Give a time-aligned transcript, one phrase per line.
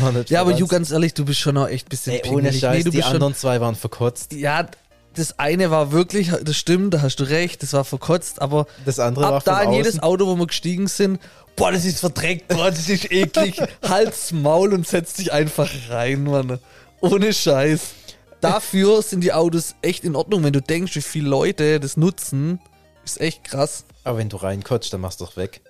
[0.00, 2.34] War Ja, aber Ju, ganz ehrlich, du bist schon auch echt ein bisschen Ey, ohne
[2.50, 2.60] pingelig.
[2.60, 4.32] Scheiß, Nee, du die bist schon, anderen zwei waren verkotzt.
[4.32, 4.66] Ja,
[5.14, 8.98] das eine war wirklich, das stimmt, da hast du recht, das war verkotzt, aber Das
[8.98, 10.00] andere war ab da von in jedes außen.
[10.02, 11.20] Auto, wo wir gestiegen sind,
[11.56, 16.24] boah, das ist verdreckt, boah, das ist eklig, Hals, Maul und setz dich einfach rein,
[16.24, 16.58] Mann.
[17.00, 17.80] Ohne Scheiß.
[18.40, 22.60] Dafür sind die Autos echt in Ordnung, wenn du denkst, wie viele Leute das nutzen,
[23.04, 23.84] ist echt krass.
[24.02, 25.60] Aber wenn du reinkotzt, dann machst du doch weg.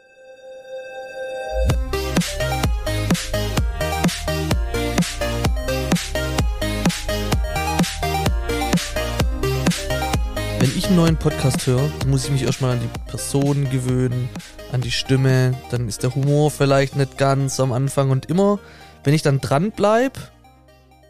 [10.84, 14.29] Ich einen neuen Podcast höre, muss ich mich erstmal an die Person gewöhnen,
[14.70, 18.58] an die Stimme, dann ist der Humor vielleicht nicht ganz am Anfang und immer,
[19.02, 20.18] wenn ich dann dran bleib,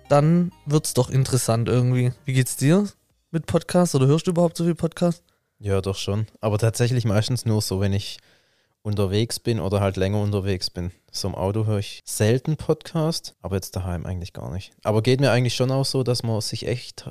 [0.09, 2.13] dann wird's doch interessant irgendwie.
[2.25, 2.87] Wie geht's dir
[3.33, 5.25] mit Podcasts oder hörst du überhaupt so viel Podcasts?
[5.59, 6.27] Ja, doch schon.
[6.41, 8.19] Aber tatsächlich meistens nur so, wenn ich
[8.83, 10.93] unterwegs bin oder halt länger unterwegs bin.
[11.11, 14.73] So im Auto höre ich selten Podcast, aber jetzt daheim eigentlich gar nicht.
[14.85, 17.09] Aber geht mir eigentlich schon auch so, dass man sich echt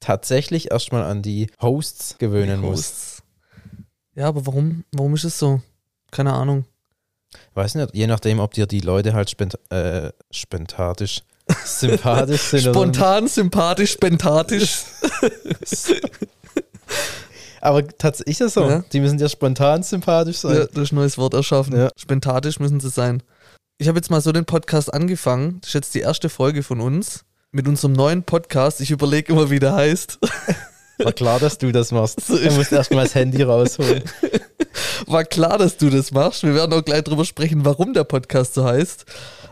[0.00, 2.78] tatsächlich erstmal an die Hosts gewöhnen muss.
[2.78, 3.22] Hosts.
[4.14, 5.60] Ja, aber warum, warum ist es so?
[6.10, 6.64] Keine Ahnung.
[7.54, 11.22] Weiß nicht, je nachdem, ob dir die Leute halt spent äh, spentatisch
[11.64, 14.84] sympathisch sind oder Spontan, sympathisch, spentatisch.
[17.60, 18.68] Aber tatsächlich ist es so.
[18.68, 18.84] Ja.
[18.92, 20.56] Die müssen ja spontan sympathisch sein.
[20.56, 21.76] Ja, durch ein neues Wort erschaffen.
[21.76, 21.90] Ja.
[21.96, 23.22] Spentatisch müssen sie sein.
[23.78, 25.58] Ich habe jetzt mal so den Podcast angefangen.
[25.60, 27.24] Das ist jetzt die erste Folge von uns.
[27.56, 28.82] Mit unserem neuen Podcast.
[28.82, 30.18] Ich überlege immer, wie der heißt.
[30.98, 32.20] War klar, dass du das machst.
[32.20, 34.02] So Du musst erstmal das Handy rausholen.
[35.06, 36.42] War klar, dass du das machst.
[36.42, 39.06] Wir werden auch gleich drüber sprechen, warum der Podcast so heißt.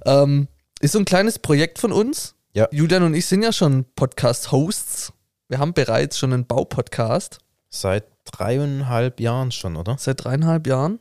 [0.05, 0.49] Ähm,
[0.81, 2.35] ist so ein kleines Projekt von uns.
[2.53, 2.69] Ja.
[2.71, 5.15] Julian und ich sind ja schon Podcast-Hosts.
[5.49, 7.39] Wir haben bereits schon einen Baupodcast
[7.71, 9.97] Seit dreieinhalb Jahren schon, oder?
[9.99, 10.99] seit dreieinhalb Jahren.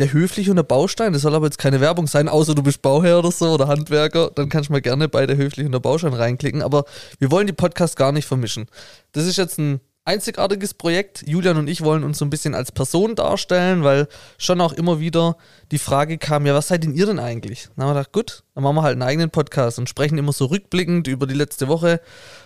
[0.00, 2.82] Der Höfliche und der Baustein, das soll aber jetzt keine Werbung sein, außer du bist
[2.82, 5.78] Bauherr oder so oder Handwerker, dann kannst du mal gerne bei der Höfliche und der
[5.80, 6.62] Baustein reinklicken.
[6.62, 6.84] Aber
[7.20, 8.66] wir wollen die Podcasts gar nicht vermischen.
[9.12, 11.22] Das ist jetzt ein einzigartiges Projekt.
[11.26, 14.98] Julian und ich wollen uns so ein bisschen als Person darstellen, weil schon auch immer
[15.00, 15.36] wieder
[15.70, 17.68] die Frage kam, ja, was seid denn ihr denn eigentlich?
[17.76, 20.32] Dann haben wir gedacht, gut, dann machen wir halt einen eigenen Podcast und sprechen immer
[20.32, 22.00] so rückblickend über die letzte Woche.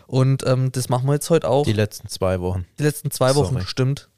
[0.07, 1.65] Und ähm, das machen wir jetzt heute auch.
[1.65, 2.67] Die Die, letzten zwei Wochen.
[2.79, 3.67] letzten zwei Wochen, Sorry.
[3.67, 4.09] stimmt.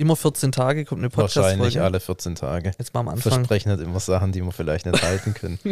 [0.00, 1.84] Immer 14 Tage kommt eine Wahrscheinlich Podcast-Folge.
[1.84, 2.72] alle 14 Tage.
[2.78, 3.32] Jetzt mal am Anfang.
[3.34, 5.58] Versprechen nicht immer Sachen, die wir vielleicht nicht halten können.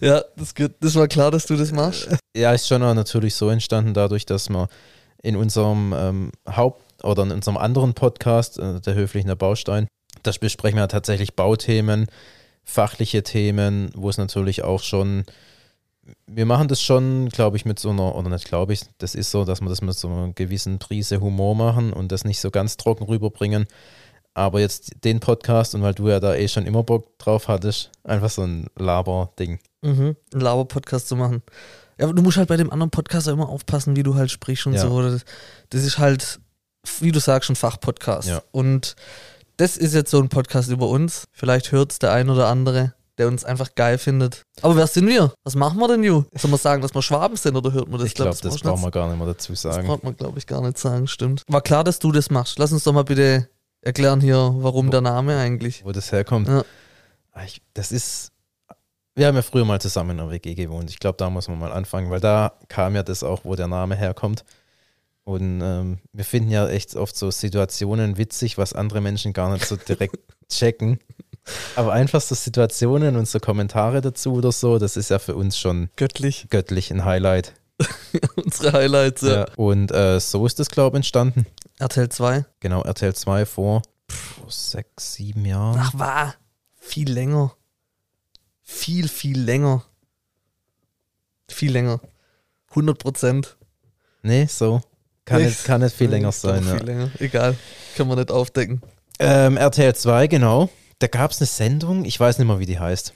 [0.00, 2.08] Ja, das, geht, das war klar, dass du das machst.
[2.36, 4.68] ja, ist schon auch natürlich so entstanden, dadurch, dass wir
[5.22, 9.86] in unserem ähm, Haupt- oder in unserem anderen Podcast, äh, der Höflichen der Baustein,
[10.24, 12.06] da besprechen wir tatsächlich Bauthemen,
[12.64, 15.24] fachliche Themen, wo es natürlich auch schon,
[16.26, 19.30] wir machen das schon, glaube ich, mit so einer, oder nicht glaube ich, das ist
[19.30, 22.50] so, dass wir das mit so einer gewissen Prise Humor machen und das nicht so
[22.50, 23.66] ganz trocken rüberbringen.
[24.34, 27.90] Aber jetzt den Podcast und weil du ja da eh schon immer Bock drauf hattest,
[28.02, 29.60] einfach so ein Laber-Ding.
[29.82, 30.16] Mhm.
[30.32, 31.42] Einen Laber-Podcast zu machen.
[31.98, 34.30] Ja, aber du musst halt bei dem anderen Podcast auch immer aufpassen, wie du halt
[34.30, 34.80] sprichst und Ja.
[34.80, 35.02] so.
[35.02, 35.24] Das,
[35.68, 36.40] das ist halt,
[37.00, 38.28] wie du sagst, ein Fachpodcast.
[38.28, 38.42] Ja.
[38.52, 38.96] Und
[39.58, 41.28] das ist jetzt so ein Podcast über uns.
[41.32, 44.42] Vielleicht hört es der ein oder andere, der uns einfach geil findet.
[44.62, 45.32] Aber wer sind wir?
[45.44, 46.24] Was machen wir denn, Ju?
[46.36, 48.08] Soll man sagen, dass wir Schwaben sind oder hört man das?
[48.08, 49.86] Ich glaube, brauchst das brauchen nicht- wir gar nicht mehr dazu Das sagen.
[49.86, 51.42] braucht man, glaube ich, gar nicht sagen, stimmt.
[51.48, 52.58] War klar, dass du das machst.
[52.58, 53.48] Lass uns doch mal bitte
[53.80, 55.84] erklären hier, warum der Name eigentlich.
[55.84, 56.48] wo das herkommt.
[56.48, 56.64] Ja.
[57.32, 58.30] Ah, Ich, das ist,
[59.14, 60.90] wir haben ja früher mal zusammen in einer WG gewohnt.
[60.90, 63.68] Ich glaube, da muss man mal anfangen, weil da kam ja das auch, wo der
[63.68, 64.44] Name herkommt.
[65.24, 69.66] Und ähm, wir finden ja echt oft so Situationen witzig, was andere Menschen gar nicht
[69.66, 70.18] so direkt
[70.48, 70.98] checken.
[71.76, 75.58] Aber einfach so Situationen und so Kommentare dazu oder so, das ist ja für uns
[75.58, 76.46] schon Göttlich.
[76.50, 77.54] göttlich ein Highlight.
[78.36, 79.32] Unsere Highlights, ja.
[79.32, 79.46] Ja.
[79.56, 81.46] Und äh, so ist das, glaube ich, entstanden.
[81.78, 82.44] RTL 2.
[82.60, 85.78] Genau, RTL 2 vor pff, sechs, sieben Jahren.
[85.80, 86.34] Ach, war.
[86.74, 87.54] Viel länger.
[88.62, 89.84] Viel, viel länger.
[91.48, 92.00] Viel länger.
[92.70, 93.56] 100 Prozent.
[94.22, 94.80] Nee, so.
[95.32, 96.64] Kann, nicht, kann nicht viel länger ich sein.
[96.66, 96.76] Ja.
[96.76, 97.10] Viel länger.
[97.18, 97.56] Egal.
[97.96, 98.82] Kann man nicht aufdecken.
[99.18, 100.68] Ähm, RTL 2, genau.
[100.98, 103.12] Da gab es eine Sendung, ich weiß nicht mehr, wie die heißt.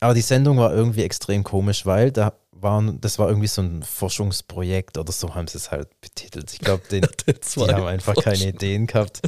[0.00, 3.82] Aber die Sendung war irgendwie extrem komisch, weil da waren, das war irgendwie so ein
[3.82, 6.52] Forschungsprojekt oder so haben sie es halt betitelt.
[6.52, 7.00] Ich glaube, die
[7.40, 7.72] 2.
[7.72, 9.22] haben einfach keine Ideen gehabt,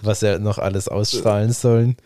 [0.00, 1.96] was sie noch alles ausstrahlen sollen.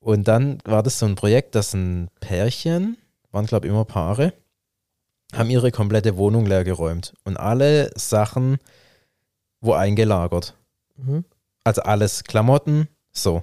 [0.00, 2.96] Und dann war das so ein Projekt, dass ein Pärchen,
[3.30, 4.32] waren glaube ich immer Paare,
[5.32, 8.58] haben ihre komplette Wohnung leer geräumt und alle Sachen
[9.62, 10.54] wo eingelagert.
[10.98, 11.24] Mhm.
[11.64, 13.42] Also alles Klamotten, so.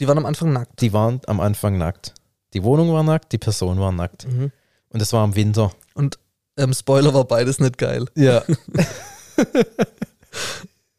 [0.00, 0.80] Die waren am Anfang nackt.
[0.80, 2.14] Die waren am Anfang nackt.
[2.54, 4.26] Die Wohnung war nackt, die Person war nackt.
[4.26, 4.50] Mhm.
[4.88, 5.70] Und es war im Winter.
[5.94, 6.18] Und
[6.56, 8.06] ähm, Spoiler war beides nicht geil.
[8.16, 8.42] Ja.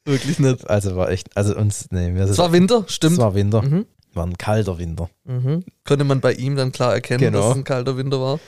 [0.05, 0.69] Wirklich nicht.
[0.69, 3.13] Also war echt, also uns, nee, wir Es war Winter, stimmt.
[3.13, 3.61] Es war Winter.
[3.61, 3.85] Mhm.
[4.13, 5.09] War ein kalter Winter.
[5.25, 5.63] Mhm.
[5.85, 7.39] Konnte man bei ihm dann klar erkennen, Genau.
[7.39, 8.39] dass es ein kalter Winter war.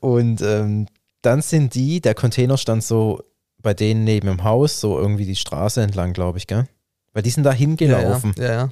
[0.00, 0.86] Und ähm,
[1.22, 3.22] dann sind die, der Container stand so
[3.62, 6.66] bei denen neben dem Haus, so irgendwie die Straße entlang, glaube ich, gell?
[7.12, 8.34] Weil die sind da hingelaufen.
[8.38, 8.70] Ja, ja, ja.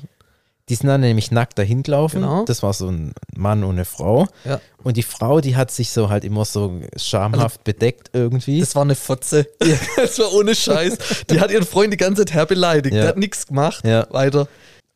[0.68, 2.20] Die sind dann nämlich nackt dahin gelaufen.
[2.20, 2.44] Genau.
[2.44, 4.28] Das war so ein Mann und eine Frau.
[4.44, 4.60] Ja.
[4.82, 8.60] Und die Frau, die hat sich so halt immer so schamhaft bedeckt irgendwie.
[8.60, 9.46] Das war eine Fotze.
[9.64, 10.98] Ja, das war ohne Scheiß.
[11.30, 12.94] Die hat ihren Freund die ganze Zeit herbeleidigt.
[12.94, 13.84] Der hat nichts gemacht.
[13.86, 14.06] Ja.
[14.10, 14.46] Weiter.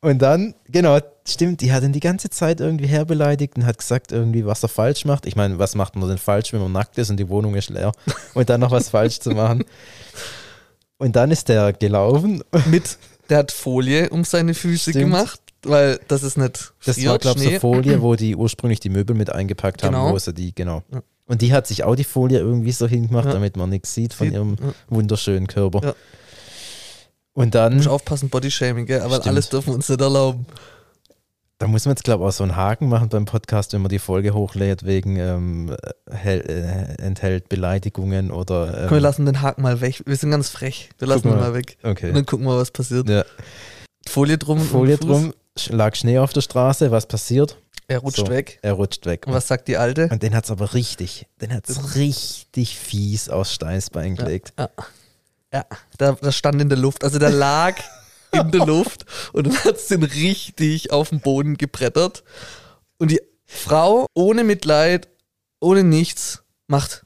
[0.03, 4.11] Und dann, genau, stimmt, die hat ihn die ganze Zeit irgendwie herbeleidigt und hat gesagt
[4.11, 5.25] irgendwie, was er falsch macht.
[5.25, 7.69] Ich meine, was macht man denn falsch, wenn man nackt ist und die Wohnung ist
[7.69, 7.93] leer
[8.33, 9.63] und dann noch was falsch zu machen.
[10.97, 12.43] Und dann ist der gelaufen.
[12.69, 12.97] Mit,
[13.29, 15.05] der hat Folie um seine Füße Stimmt.
[15.05, 17.59] gemacht, weil das ist nicht Das war, glaube ich, so.
[17.61, 20.11] Folie, wo die ursprünglich die Möbel mit eingepackt haben, Genau.
[20.11, 20.83] wo sie die, genau.
[20.91, 21.01] Ja.
[21.27, 23.31] Und die hat sich auch die Folie irgendwie so hingemacht, Ja.
[23.33, 24.73] damit man nichts sieht von ihrem ja.
[24.89, 25.95] wunderschönen Körper.
[27.33, 29.01] Und dann, Muss aufpassen, Bodyshaming, gell?
[29.01, 29.27] Aber Stimmt.
[29.27, 30.45] alles dürfen wir uns nicht erlauben.
[31.57, 33.89] da muss man jetzt, glaube ich, auch so einen Haken machen beim Podcast, wenn man
[33.89, 35.75] die Folge hochlädt, wegen ähm,
[36.05, 36.37] äh,
[37.01, 38.67] enthält Beleidigungen oder.
[38.83, 40.03] Ähm, Komm, wir lassen den Haken mal weg.
[40.05, 40.89] Wir sind ganz frech.
[40.99, 41.53] Wir lassen ihn mal.
[41.55, 41.77] weg.
[41.83, 42.09] okay.
[42.09, 43.09] Und dann gucken wir, was passiert.
[43.09, 43.23] Ja.
[44.07, 44.59] Folie drum.
[44.59, 45.33] Folie drum,
[45.69, 47.57] lag Schnee auf der Straße, was passiert?
[47.87, 48.27] Er rutscht So.
[48.29, 48.59] weg.
[48.61, 49.25] Er rutscht weg.
[49.27, 50.07] Und was sagt die Alte?
[50.11, 54.53] Und den hat es aber richtig, den hat es richtig fies aus Steißbein gelegt.
[54.57, 54.85] Ja, ja
[55.97, 57.03] da, da stand in der Luft.
[57.03, 57.75] Also der lag
[58.31, 62.23] in der Luft und dann hat es den richtig auf den Boden gebrettert.
[62.97, 65.07] Und die Frau ohne Mitleid,
[65.59, 67.05] ohne nichts, macht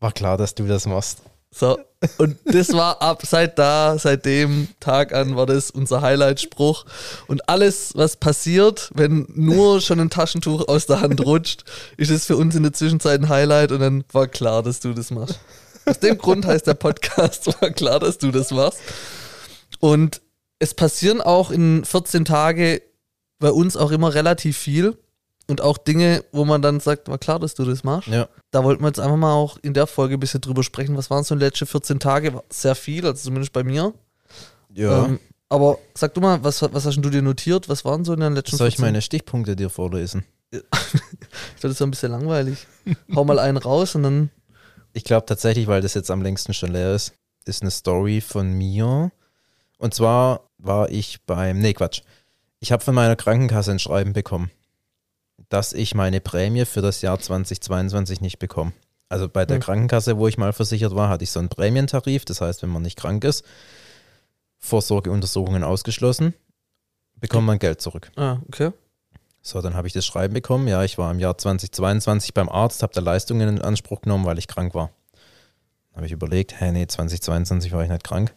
[0.00, 1.22] War klar, dass du das machst.
[1.58, 1.78] So.
[2.18, 6.84] Und das war ab seit da, seit dem Tag an war das unser Highlight-Spruch.
[7.26, 11.64] Und alles, was passiert, wenn nur schon ein Taschentuch aus der Hand rutscht,
[11.96, 14.92] ist es für uns in der Zwischenzeit ein Highlight und dann war klar, dass du
[14.92, 15.40] das machst.
[15.86, 18.80] Aus dem Grund heißt der Podcast, war klar, dass du das machst.
[19.80, 20.20] Und
[20.58, 22.82] es passieren auch in 14 Tage
[23.38, 24.98] bei uns auch immer relativ viel.
[25.48, 28.08] Und auch Dinge, wo man dann sagt, war klar, dass du das machst.
[28.08, 28.28] Ja.
[28.50, 30.96] Da wollten wir jetzt einfach mal auch in der Folge ein bisschen drüber sprechen.
[30.96, 32.34] Was waren so die letzten 14 Tage?
[32.34, 33.94] War Sehr viel, also zumindest bei mir.
[34.74, 35.04] Ja.
[35.04, 37.68] Ähm, aber sag du mal, was, was hast denn du dir notiert?
[37.68, 38.84] Was waren so in den letzten Soll ich 14?
[38.86, 40.24] meine Stichpunkte dir vorlesen?
[41.60, 42.66] Das ist so ein bisschen langweilig.
[43.14, 44.30] Hau mal einen raus und dann.
[44.92, 47.12] Ich glaube tatsächlich, weil das jetzt am längsten schon leer ist,
[47.44, 49.10] ist eine Story von mir.
[49.78, 52.02] Und zwar war ich beim, nee Quatsch,
[52.60, 54.50] ich habe von meiner Krankenkasse ein Schreiben bekommen,
[55.48, 58.72] dass ich meine Prämie für das Jahr 2022 nicht bekomme.
[59.08, 59.62] Also bei der Hm.
[59.62, 62.24] Krankenkasse, wo ich mal versichert war, hatte ich so einen Prämientarif.
[62.24, 63.44] Das heißt, wenn man nicht krank ist,
[64.58, 66.34] Vorsorgeuntersuchungen ausgeschlossen,
[67.16, 68.10] bekommt man Geld zurück.
[68.16, 68.72] Ah, okay.
[69.42, 70.66] So, dann habe ich das Schreiben bekommen.
[70.66, 74.38] Ja, ich war im Jahr 2022 beim Arzt, habe da Leistungen in Anspruch genommen, weil
[74.38, 74.90] ich krank war.
[75.90, 78.34] Dann habe ich überlegt, hä, nee, 2022 war ich nicht krank.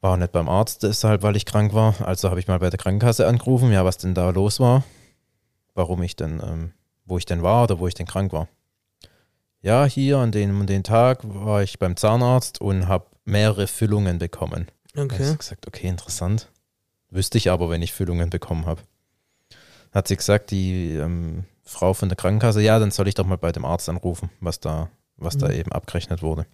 [0.00, 1.94] War auch nicht beim Arzt, deshalb, weil ich krank war.
[2.00, 4.84] Also habe ich mal bei der Krankenkasse angerufen, ja, was denn da los war.
[5.74, 6.72] Warum ich denn, ähm,
[7.04, 8.48] wo ich denn war oder wo ich denn krank war.
[9.60, 14.18] Ja, hier an dem und den Tag war ich beim Zahnarzt und habe mehrere Füllungen
[14.18, 14.66] bekommen.
[14.94, 15.30] Da Okay.
[15.30, 16.50] ich gesagt, okay, interessant.
[17.10, 18.82] Wüsste ich aber, wenn ich Füllungen bekommen habe.
[19.92, 23.36] Hat sie gesagt, die ähm, Frau von der Krankenkasse, ja, dann soll ich doch mal
[23.38, 25.54] bei dem Arzt anrufen, was da, was da Mhm.
[25.54, 26.46] eben abgerechnet wurde.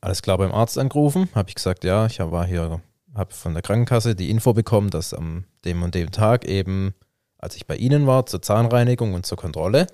[0.00, 2.80] Alles klar beim Arzt angerufen, habe ich gesagt, ja, ich war hier,
[3.14, 6.94] habe von der Krankenkasse die Info bekommen, dass am dem und dem Tag eben,
[7.40, 9.86] als ich bei Ihnen war, zur Zahnreinigung und zur Kontrolle,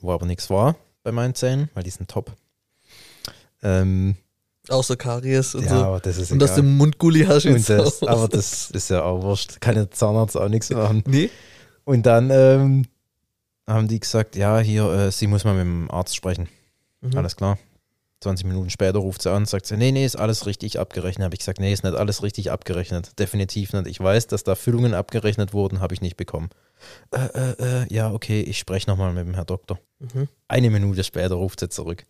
[0.00, 2.32] wo aber nichts war bei meinen Zähnen, weil die sind top.
[3.62, 4.16] Ähm,
[4.68, 5.84] Außer Karies und ja, so.
[5.84, 6.72] aber das ist Und dass du egal.
[6.72, 9.60] Mundgulli hast Und jetzt das, aber das ist ja auch wurscht.
[9.60, 11.04] Kann der Zahnarzt auch nichts machen.
[11.06, 11.30] Nee?
[11.84, 12.86] Und dann ähm,
[13.68, 16.48] haben die gesagt, ja, hier, äh, sie muss mal mit dem Arzt sprechen.
[17.00, 17.16] Mhm.
[17.16, 17.58] Alles klar.
[18.20, 21.24] 20 Minuten später ruft sie an, sagt sie, nee, nee, ist alles richtig abgerechnet.
[21.24, 23.18] Habe ich gesagt, nee, ist nicht alles richtig abgerechnet.
[23.18, 23.86] Definitiv nicht.
[23.86, 26.48] Ich weiß, dass da Füllungen abgerechnet wurden, habe ich nicht bekommen.
[27.10, 29.78] Äh, äh, äh, ja, okay, ich spreche nochmal mit dem Herr Doktor.
[29.98, 30.28] Mhm.
[30.48, 32.06] Eine Minute später ruft sie zurück.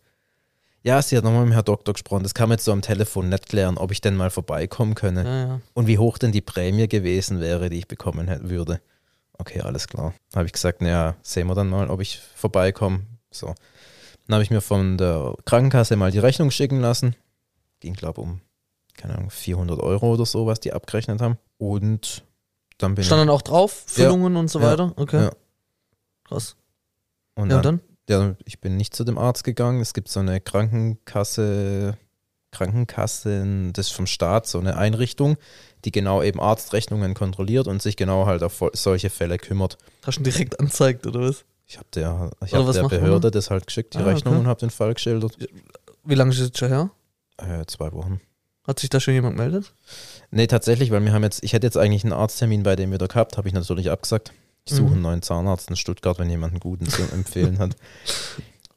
[0.83, 2.23] Ja, sie hat nochmal mit dem Herr Doktor gesprochen.
[2.23, 5.23] Das kann man jetzt so am Telefon nicht klären, ob ich denn mal vorbeikommen könne.
[5.25, 5.61] Ja, ja.
[5.73, 8.79] Und wie hoch denn die Prämie gewesen wäre, die ich bekommen hätte, würde.
[9.33, 10.13] Okay, alles klar.
[10.33, 13.01] Habe ich gesagt, naja, sehen wir dann mal, ob ich vorbeikomme.
[13.29, 13.53] So.
[14.27, 17.15] Dann habe ich mir von der Krankenkasse mal die Rechnung schicken lassen.
[17.79, 18.41] Ging, glaube um,
[18.95, 21.37] keine Ahnung, 400 Euro oder so, was die abgerechnet haben.
[21.57, 22.23] Und
[22.77, 24.71] dann bin Stand dann auch drauf, Füllungen und so Ja.
[24.71, 24.93] weiter?
[24.97, 25.23] Okay.
[25.23, 25.31] Ja.
[26.25, 26.55] Krass.
[26.57, 27.41] ich.
[27.41, 29.79] Und Ja, dann, ja, ich bin nicht zu dem Arzt gegangen.
[29.79, 31.97] Es gibt so eine Krankenkasse,
[32.51, 35.37] Krankenkassen, das ist vom Staat, so eine Einrichtung,
[35.85, 39.77] die genau eben Arztrechnungen kontrolliert und sich genau halt auf solche Fälle kümmert.
[40.05, 41.45] Hast du direkt anzeigt, oder was?
[41.67, 44.41] Ich habe der, ich hab der Behörde das halt geschickt, die Ah, Rechnung, okay.
[44.41, 45.37] und habe den Fall geschildert.
[46.05, 46.89] Wie lange ist es jetzt schon her?
[47.37, 48.21] Äh, zwei Wochen.
[48.65, 49.73] Hat sich da schon jemand gemeldet?
[50.31, 53.07] Nee, tatsächlich, weil wir haben jetzt, ich hätte jetzt eigentlich einen Arzttermin bei dem wieder
[53.07, 54.31] gehabt, habe ich natürlich abgesagt.
[54.65, 54.93] Ich suche Mhm.
[54.93, 57.75] einen neuen Zahnarzt in Stuttgart, wenn jemand einen guten zu empfehlen hat.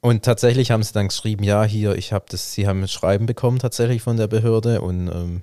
[0.01, 3.27] Und tatsächlich haben sie dann geschrieben, ja, hier, ich habe das, sie haben ein Schreiben
[3.27, 5.43] bekommen tatsächlich von der Behörde und ähm,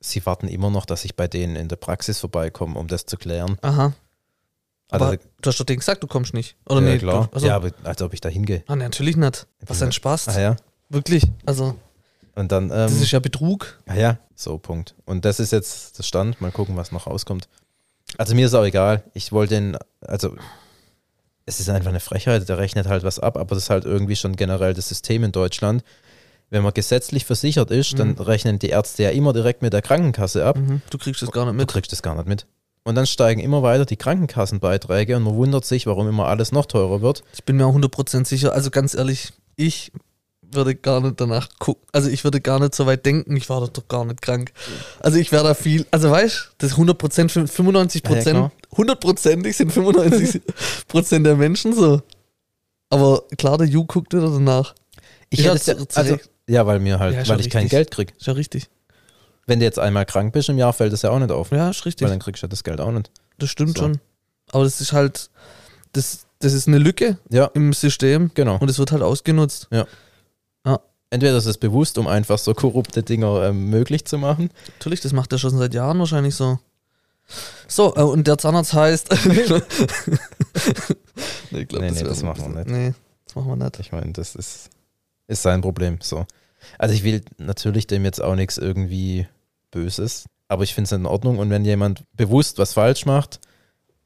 [0.00, 3.16] sie warten immer noch, dass ich bei denen in der Praxis vorbeikomme, um das zu
[3.16, 3.58] klären.
[3.62, 3.92] Aha.
[4.92, 6.54] Also, Aber du hast doch denen gesagt, du kommst nicht.
[6.68, 6.98] Oder ja, nee?
[6.98, 7.28] klar.
[7.30, 8.62] Du, also, Ja, aber als ob ich da hingehe.
[8.66, 9.46] ah, nee, natürlich nicht.
[9.66, 10.28] Was ein Spaß.
[10.28, 10.56] Ah ja.
[10.90, 11.24] Wirklich.
[11.46, 11.76] Also,
[12.34, 13.78] Und dann, ähm, das ist ja Betrug.
[13.86, 14.94] ah ja, so, Punkt.
[15.06, 16.40] Und das ist jetzt der Stand.
[16.40, 17.48] Mal gucken, was noch rauskommt.
[18.18, 19.02] Also mir ist auch egal.
[19.14, 20.36] Ich wollte den, also
[21.46, 24.16] es ist einfach eine Frechheit, der rechnet halt was ab, aber das ist halt irgendwie
[24.16, 25.82] schon generell das System in Deutschland.
[26.50, 28.20] Wenn man gesetzlich versichert ist, dann Mhm.
[28.20, 30.58] rechnen die Ärzte ja immer direkt mit der Krankenkasse ab.
[30.58, 30.82] Mhm.
[30.90, 31.68] Du kriegst das gar nicht Du mit.
[31.68, 32.46] kriegst das gar nicht mit.
[32.84, 36.66] Und dann steigen immer weiter die Krankenkassenbeiträge und man wundert sich, warum immer alles noch
[36.66, 37.22] teurer wird.
[37.34, 38.52] Ich bin mir auch 100% sicher.
[38.52, 39.92] Also ganz ehrlich, ich
[40.54, 41.82] würde gar nicht danach gucken.
[41.92, 44.52] Also ich würde gar nicht so weit denken, ich war doch gar nicht krank.
[45.00, 48.52] Also ich wäre da viel, also weißt du, das ist 100%, fün- 95%, Ja, klar.
[48.72, 52.02] 100%ig sind 95% der Menschen so.
[52.90, 54.74] Aber klar, der Ju guckt wieder danach.
[55.30, 57.62] Ich Ja, ja, zu- zu also, ja, weil mir halt, Ja, weil ja ich kein
[57.62, 57.70] richtig.
[57.70, 58.12] Geld krieg.
[58.18, 58.68] Ist ja richtig.
[59.52, 61.50] Wenn du jetzt einmal krank bist im Jahr, fällt das ja auch nicht auf.
[61.50, 62.04] Ja, ist richtig.
[62.06, 63.10] Weil dann kriegst du ja das Geld auch nicht.
[63.38, 63.84] Das stimmt So.
[63.84, 64.00] schon.
[64.50, 65.28] Aber das ist halt,
[65.92, 68.56] das, das ist eine Lücke Ja, im System genau.
[68.58, 69.68] und es wird halt ausgenutzt.
[71.10, 74.48] Entweder ist es bewusst, um einfach so korrupte Dinger ähm, möglich zu machen.
[74.78, 76.58] Natürlich, das macht er schon seit Jahren wahrscheinlich so.
[77.68, 79.10] So, äh, und der Zahnarzt heißt.
[81.50, 82.94] nee, ich glaub, Nee, nee, das so ein machen wir bisschen- Nee,
[83.26, 83.78] das machen wir nicht.
[83.80, 84.70] Ich meine, das ist,
[85.28, 85.98] ist sein Problem.
[86.00, 86.24] So.
[86.78, 89.26] Also ich will natürlich dem jetzt auch nichts irgendwie
[89.72, 91.38] Böses, aber ich finde es in Ordnung.
[91.40, 93.40] Und wenn jemand bewusst was falsch macht,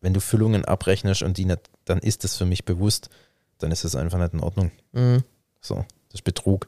[0.01, 3.11] wenn du Füllungen abrechnest und die nicht, dann ist das für mich bewusst,
[3.59, 4.71] dann ist es einfach nicht in Ordnung.
[4.93, 5.23] Mhm.
[5.61, 6.67] So, das ist Betrug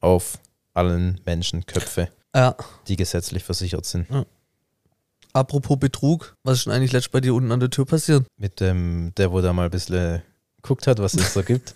[0.00, 0.38] auf
[0.74, 2.54] allen Menschenköpfe, Ja,
[2.88, 4.06] die gesetzlich versichert sind.
[5.32, 8.26] apropos Betrug, was ist denn eigentlich letzt bei dir unten an der Tür passiert?
[8.36, 10.22] Mit dem, der, wo da mal ein bisschen
[10.62, 11.74] guckt hat, was es so gibt.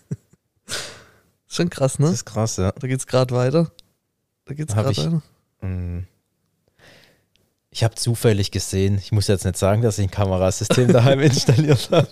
[1.47, 2.11] Schon krass, Das ne?
[2.11, 2.73] ist krass, ja.
[2.73, 3.71] Da geht's gerade weiter.
[4.47, 5.23] Da geht's gerade weiter.
[5.61, 6.07] Mm.
[7.75, 11.91] Ich habe zufällig gesehen, ich muss jetzt nicht sagen, dass ich ein Kamerasystem daheim installiert
[11.91, 12.07] habe.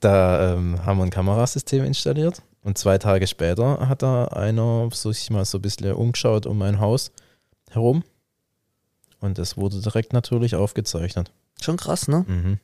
[0.00, 5.12] Da ähm, haben wir ein Kamerasystem installiert und zwei Tage später hat da einer so
[5.12, 7.12] sich mal so ein bisschen umgeschaut um mein Haus
[7.70, 8.02] herum
[9.20, 11.30] und das wurde direkt natürlich aufgezeichnet.
[11.60, 12.24] Schon krass, ne?
[12.26, 12.58] Mhm.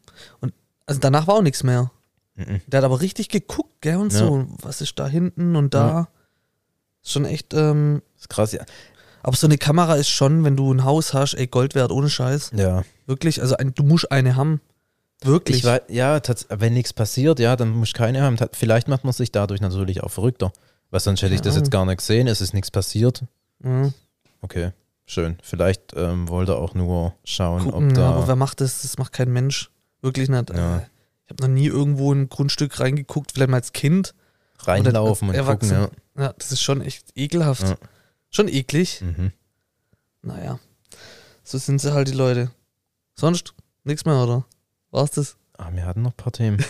[0.87, 1.93] Also danach war auch nichts mehr.
[2.35, 2.63] Mhm.
[2.67, 4.19] Der hat aber richtig geguckt, gell, und Ja.
[4.19, 4.47] so.
[4.61, 6.09] Was ist da hinten und da?
[7.03, 8.65] Ist schon echt, ähm, Das ist krass, ja.
[9.23, 12.09] Aber so eine Kamera ist schon, wenn du ein Haus hast, ey, Gold wert, ohne
[12.11, 12.53] Scheiß.
[12.55, 14.61] Ja, Wirklich, also ein, du musst eine haben.
[15.23, 15.59] Wirklich.
[15.59, 18.37] ich weiß, ja, wenn nichts passiert, ja, dann muss ich keine haben.
[18.53, 20.53] Vielleicht macht man sich dadurch natürlich auch verrückter,
[20.91, 23.25] weil sonst hätte ich das jetzt gar nicht gesehen, es ist nichts passiert.
[23.63, 23.91] Ja.
[24.41, 24.71] Okay,
[25.05, 25.37] schön.
[25.43, 28.11] Vielleicht ähm, wollte er auch nur schauen, Gucken, ob da.
[28.13, 28.81] aber wer macht das?
[28.83, 29.71] Das macht kein Mensch.
[30.01, 30.51] Wirklich nicht.
[30.51, 30.79] Ja.
[30.79, 30.81] Äh,
[31.27, 34.15] Ich habe noch nie irgendwo in ein Grundstück reingeguckt, vielleicht mal als Kind.
[34.61, 35.71] reinlaufen und gucken.
[35.71, 35.89] Ja.
[36.19, 37.63] Ja, das ist schon echt ekelhaft.
[37.63, 37.77] Ja.
[38.31, 39.01] Schon eklig.
[39.03, 39.33] Mhm.
[40.23, 40.59] Naja,
[41.43, 42.51] so sind sie halt die Leute.
[43.15, 44.45] Sonst nichts mehr, oder?
[44.91, 45.37] War's das?
[45.57, 46.65] Ah, wir hatten noch ein paar Themen.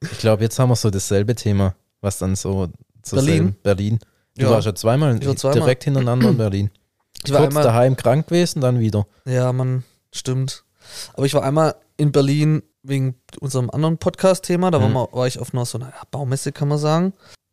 [0.00, 2.68] ich glaube, jetzt haben wir so dasselbe Thema, was dann so
[3.02, 3.54] zur Berlin?
[3.62, 3.98] Berlin.
[4.36, 4.50] Du Ja.
[4.50, 5.58] warst ja zweimal, war zweimal.
[5.60, 6.70] direkt hintereinander in Berlin.
[7.24, 9.06] Ich war Kurz einmal, daheim krank gewesen, dann wieder.
[9.24, 10.64] ja, man, stimmt.
[11.14, 14.70] Aber ich war einmal in Berlin wegen unserem anderen Podcast-Thema.
[14.70, 14.94] Da war, Mhm.
[14.94, 17.12] mal, war ich auf einer so einer Baumesse, kann man sagen.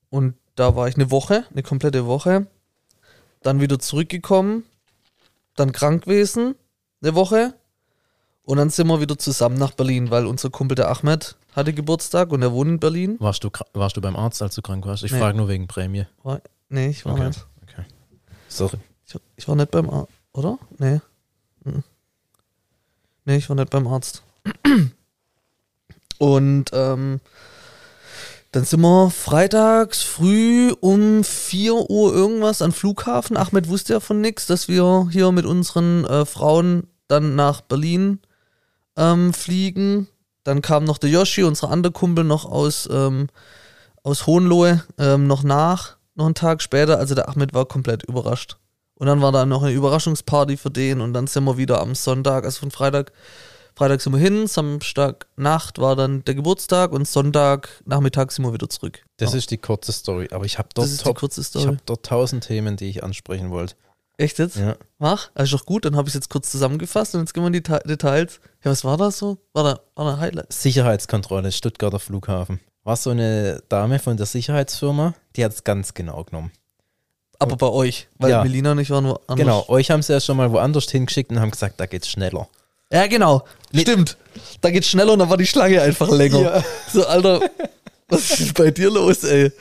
[0.09, 2.47] Und da war ich eine Woche, eine komplette Woche.
[3.43, 4.63] Dann wieder zurückgekommen.
[5.55, 6.55] Dann krank gewesen,
[7.01, 7.53] eine Woche.
[8.43, 12.31] Und dann sind wir wieder zusammen nach Berlin, weil unser Kumpel der Ahmed hatte Geburtstag
[12.31, 13.15] und er wohnt in Berlin.
[13.19, 15.03] Warst du, warst du beim Arzt, als du krank warst?
[15.03, 15.19] Ich Nee.
[15.19, 16.05] frage nur wegen Prämie.
[16.23, 17.27] War, nee, ich war Okay.
[17.27, 17.45] nicht.
[18.49, 18.77] Sorry.
[19.05, 20.57] Ich, ich war nicht beim Arzt, oder?
[20.79, 20.99] Nee.
[21.63, 21.83] Mhm.
[23.25, 24.23] Nee, ich war nicht beim Arzt.
[26.17, 27.19] Und ähm,
[28.53, 33.35] dann sind wir freitags früh um 4 Uhr irgendwas an Flughafen.
[33.35, 38.19] Ahmed wusste ja von nichts, dass wir hier mit unseren äh, Frauen dann nach Berlin
[38.95, 40.07] ähm, fliegen.
[40.43, 43.27] Dann kam noch der Yoshi, unser anderer Kumpel, noch aus, ähm,
[44.03, 46.99] aus Hohenlohe, ähm, noch nach, noch einen Tag später.
[46.99, 48.57] Also der Ahmed war komplett überrascht.
[48.93, 51.95] Und dann war da noch eine Überraschungsparty für den und dann sind wir wieder am
[51.95, 53.13] Sonntag, also von Freitag,
[53.75, 58.53] Freitag sind wir hin, Samstag Nacht war dann der Geburtstag und Sonntag Nachmittag sind wir
[58.53, 59.03] wieder zurück.
[59.17, 59.37] Das Ja.
[59.39, 60.27] ist die kurze Story.
[60.31, 63.75] Aber ich habe dort, top, ich hab dort tausend Themen, die ich ansprechen wollte.
[64.17, 64.57] Echt jetzt?
[64.57, 64.75] Ja.
[64.99, 65.31] Mach?
[65.33, 67.47] Also ist doch gut, dann habe ich es jetzt kurz zusammengefasst und jetzt gehen wir
[67.47, 68.39] in die Ta Details.
[68.63, 69.39] Ja, was war das so?
[69.53, 70.53] War da, war da ein Highlight?
[70.53, 72.59] Sicherheitskontrolle, Stuttgarter Flughafen.
[72.83, 76.51] War so eine Dame von der Sicherheitsfirma, die hat es ganz genau genommen.
[77.39, 78.43] Aber bei euch, weil Ja.
[78.43, 79.35] Melina und ich waren woanders.
[79.37, 82.47] Genau, euch haben sie ja schon mal woanders hingeschickt und haben gesagt, da geht's schneller.
[82.93, 83.43] Ja, genau.
[83.75, 84.17] Stimmt.
[84.61, 86.41] Da geht's schneller und dann war die Schlange einfach länger.
[86.41, 86.63] Ja.
[86.91, 87.41] So, Alter,
[88.07, 89.51] was ist bei dir los, ey?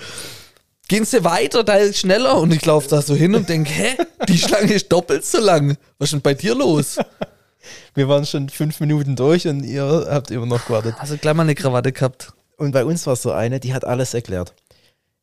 [0.86, 3.96] Gehen sie weiter, da ist schneller und ich laufe da so hin und denke, hä?
[4.28, 5.78] Die Schlange ist doppelt so lang.
[5.98, 6.98] Was ist denn bei dir los?
[7.94, 10.94] Wir waren schon fünf Minuten durch und ihr habt immer noch gewartet.
[10.98, 12.32] Also gleich mal eine Krawatte gehabt.
[12.58, 14.52] Und bei uns war so eine, die hat alles erklärt.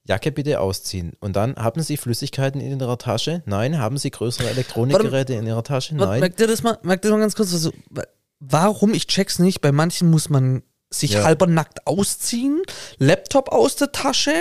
[0.10, 1.14] Jacke bitte ausziehen.
[1.20, 3.44] Und dann haben Sie Flüssigkeiten in Ihrer Tasche?
[3.46, 3.78] Nein.
[3.78, 5.96] Haben Sie größere Elektronikgeräte in Ihrer Tasche?
[5.96, 6.20] Nein.
[6.20, 8.04] Merkt ihr das mal, merkt ihr mal ganz kurz, also, wa-
[8.40, 11.24] warum, ich check's nicht, bei manchen muss man sich Ja.
[11.24, 12.64] halber nackt ausziehen,
[12.98, 14.34] Laptop aus der Tasche,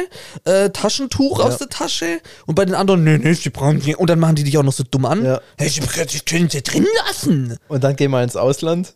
[0.45, 1.45] äh, Taschentuch Ja.
[1.45, 3.99] aus der Tasche und bei den anderen, nee, nee, sie brauchen nicht.
[3.99, 5.23] Und dann machen die dich auch noch so dumm an.
[5.23, 5.43] Ja.
[5.59, 7.59] Hey, sie sie können sie drin lassen.
[7.69, 8.95] Und dann geh mal ins Ausland.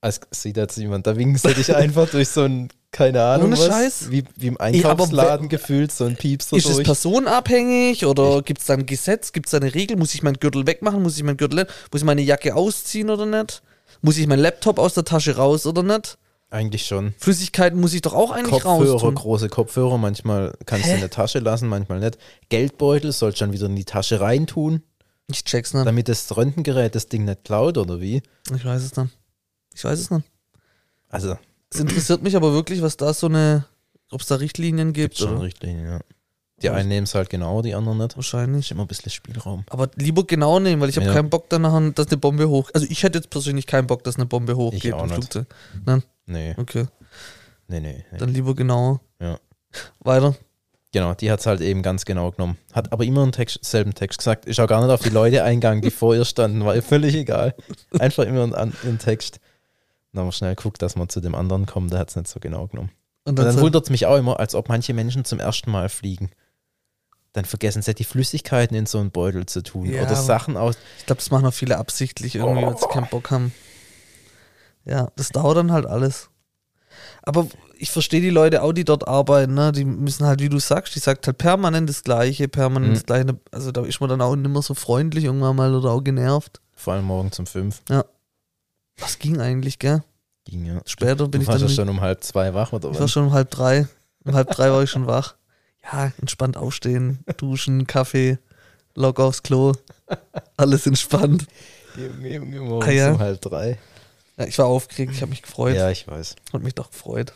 [0.00, 3.58] Es sieht jetzt jemand, da winkst du dich einfach durch so ein, keine Ahnung Ohne
[3.58, 4.10] was, Scheiß.
[4.10, 6.84] Wie, wie im Einkaufsladen gefühlt, so ein Piepser Ist es durch.
[6.84, 9.96] personenabhängig oder gibt es da ein Gesetz, gibt es da eine Regel?
[9.96, 11.02] Muss ich meinen Gürtel wegmachen?
[11.02, 13.62] Muss ich meinen Gürtel, muss ich meine Jacke ausziehen oder nicht?
[14.02, 16.18] Muss ich meinen Laptop aus der Tasche raus oder nicht?
[16.50, 17.14] Eigentlich schon.
[17.18, 19.00] Flüssigkeiten muss ich doch auch eigentlich Kopfhörer, raus.
[19.00, 19.14] tun.
[19.14, 22.18] große Kopfhörer, manchmal kannst du in der Tasche lassen, manchmal nicht.
[22.50, 24.82] Geldbeutel sollst du dann wieder in die Tasche reintun,
[25.30, 25.86] Ich check's nicht.
[25.86, 28.22] damit das Röntgengerät das Ding nicht klaut oder wie?
[28.54, 29.16] Ich weiß es nicht.
[29.74, 30.26] Ich weiß es nicht.
[31.08, 31.38] Also,
[31.72, 33.64] Es interessiert mich aber wirklich, was da so eine,
[34.10, 35.14] ob es da Richtlinien gibt.
[35.16, 35.42] gibt schon Oder?
[35.46, 36.00] Richtlinien, ja.
[36.62, 38.14] Die einen nehmen es halt genau, die anderen nicht.
[38.14, 38.66] Wahrscheinlich.
[38.66, 39.64] Ist immer ein bisschen Spielraum.
[39.68, 41.12] Aber lieber genau nehmen, weil ich habe Ja.
[41.12, 42.70] keinen Bock danach, dass eine Bombe hoch.
[42.72, 45.14] Also ich hätte jetzt persönlich keinen Bock, dass eine Bombe hochgeht auch im nicht.
[45.16, 45.46] Flugzeug.
[45.84, 46.86] Nein, Nee, okay.
[47.66, 48.04] nee, nee.
[48.12, 48.18] nee.
[48.18, 49.00] Dann lieber genau.
[49.20, 49.38] Ja.
[50.00, 50.36] Weiter.
[50.92, 52.58] Genau, die hat es halt eben ganz genau genommen.
[52.72, 54.44] Hat aber immer einen Text, selben Text gesagt.
[54.44, 57.14] Ist auch gar nicht auf die Leute eingegangen, die vor ihr standen, war ihr völlig
[57.16, 57.54] egal.
[57.98, 59.40] Einfach immer einen, an- einen Text.
[60.12, 62.28] Dann haben wir schnell geguckt, dass wir zu dem anderen kommen, der hat es nicht
[62.28, 62.90] so genau genommen.
[63.24, 65.70] Und Und dann, dann wundert es mich auch immer, als ob manche Menschen zum ersten
[65.70, 66.30] Mal fliegen.
[67.32, 70.76] Dann vergessen sie die Flüssigkeiten in so einen Beutel zu tun Ja, oder Sachen aus.
[70.98, 73.54] ich glaube, das machen auch viele absichtlich irgendwie, weil sie keinen Bock haben.
[74.84, 76.28] Ja, das dauert dann halt alles.
[77.22, 77.46] Aber
[77.78, 79.72] ich verstehe die Leute auch, die dort arbeiten, ne?
[79.72, 82.94] Die müssen halt, wie du sagst, die sagt halt permanent das Gleiche, permanent Mhm.
[82.96, 83.40] das Gleiche.
[83.50, 86.60] Also da ist man dann auch nicht mehr so freundlich irgendwann mal oder auch genervt.
[86.76, 87.80] Vor allem morgen zum fünf.
[89.02, 90.02] Was ging eigentlich, gell?
[90.44, 90.80] Ging ja.
[90.86, 93.02] Später bin du ich warst dann ja schon um halb zwei wach oder Ich war
[93.04, 93.10] was?
[93.12, 93.86] schon um halb drei.
[94.24, 95.34] Um halb drei war ich schon wach.
[95.92, 98.38] Ja, entspannt aufstehen, duschen, Kaffee,
[98.94, 99.72] Log aufs Klo.
[100.56, 101.46] Alles entspannt.
[101.96, 103.10] Junge, Junge, morgens Ah, ja.
[103.12, 103.78] um halb drei.
[104.36, 105.74] Ja, ich war aufgeregt, ich habe mich gefreut.
[105.76, 106.36] Ja, ich weiß.
[106.52, 107.34] Hat mich doch gefreut.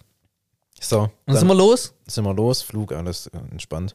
[0.80, 1.94] So, Und dann dann sind wir los?
[2.06, 3.94] sind wir los, Flug, alles äh, entspannt.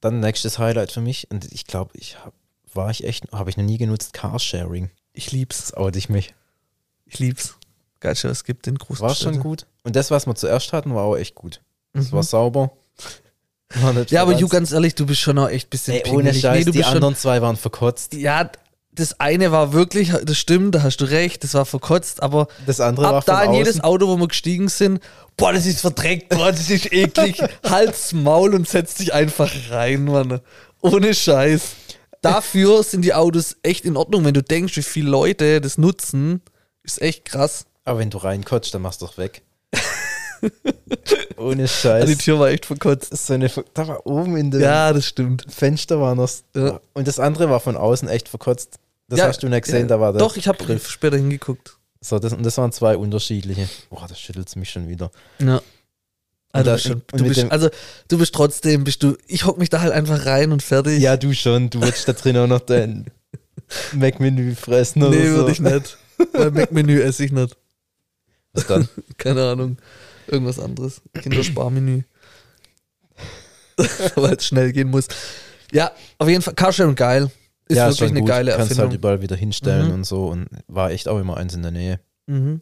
[0.00, 2.32] Dann nächstes Highlight für mich, und ich glaube, ich hab,
[2.74, 4.90] war ich echt, habe ich noch nie genutzt, Carsharing.
[5.12, 5.58] Ich lieb's.
[5.58, 6.34] Das oute ich mich.
[7.06, 7.54] Ich lieb's.
[8.00, 9.66] Was es gibt in großen War schon gut.
[9.84, 11.60] Und das, was wir zuerst hatten, war auch echt gut.
[11.92, 12.12] Es Mhm.
[12.16, 12.72] war sauber.
[13.74, 16.10] War nicht Ja, aber Ju, ganz ehrlich, du bist schon auch echt ein bisschen Ey,
[16.10, 16.34] ohne.
[16.34, 18.12] Scheiß, Nee, du die bist schon, anderen zwei waren verkotzt.
[18.12, 18.50] Ja,
[18.94, 22.80] das eine war wirklich, das stimmt, da hast du recht, das war verkotzt, aber Das
[22.80, 23.58] andere war ab von da in außen.
[23.58, 25.00] jedes Auto, wo wir gestiegen sind,
[25.38, 30.04] boah, das ist verdreckt, boah, das ist eklig, Hals, Maul und setz dich einfach rein,
[30.04, 30.40] Mann.
[30.82, 31.62] Ohne Scheiß.
[32.22, 36.40] Dafür sind die Autos echt in Ordnung, wenn du denkst, wie viele Leute das nutzen,
[36.82, 37.66] ist echt krass.
[37.84, 39.42] Aber wenn du reinkotzt, dann machst du doch weg.
[41.36, 42.06] Ohne Scheiß.
[42.06, 43.16] die Tür war echt verkotzt.
[43.16, 45.46] so eine, da war oben in dem Ja, das stimmt.
[45.48, 46.30] Fenster war noch.
[46.54, 46.80] Ja.
[46.94, 48.78] Und das andere war von außen echt verkotzt.
[49.08, 51.76] Das Ja, hast du nicht gesehen, ja, da war der Doch, ich habe später hingeguckt.
[52.00, 53.68] So, das, und das waren zwei unterschiedliche.
[53.90, 55.10] Boah, das schüttelt mich schon wieder.
[55.38, 55.60] Ja.
[56.52, 57.70] Also, da- du bist schon, du bist, also
[58.08, 61.00] du bist trotzdem, bist du, ich hock mich da halt einfach rein und fertig.
[61.00, 61.70] Ja, du schon.
[61.70, 63.06] Du würdest da drin auch noch dein
[63.94, 65.36] Mac-Menü fressen oder nee, so.
[65.36, 65.96] würde ich nicht.
[66.32, 67.56] Weil Mac-Menü esse ich nicht.
[68.52, 68.86] Was dann?
[69.16, 69.78] Keine Ahnung.
[70.26, 71.00] Irgendwas anderes.
[71.14, 72.02] Kindersparmenü.
[74.14, 75.08] Weil es schnell gehen muss.
[75.72, 76.54] Ja, auf jeden Fall.
[76.54, 77.30] Carsharing geil.
[77.68, 78.28] Ist ja, wirklich schon eine gut.
[78.28, 78.98] geile Kannst halt Erfindung.
[78.98, 79.94] überall wieder hinstellen Mhm.
[79.94, 80.26] und so.
[80.26, 82.00] Und war echt auch immer eins in der Nähe.
[82.26, 82.60] mhm.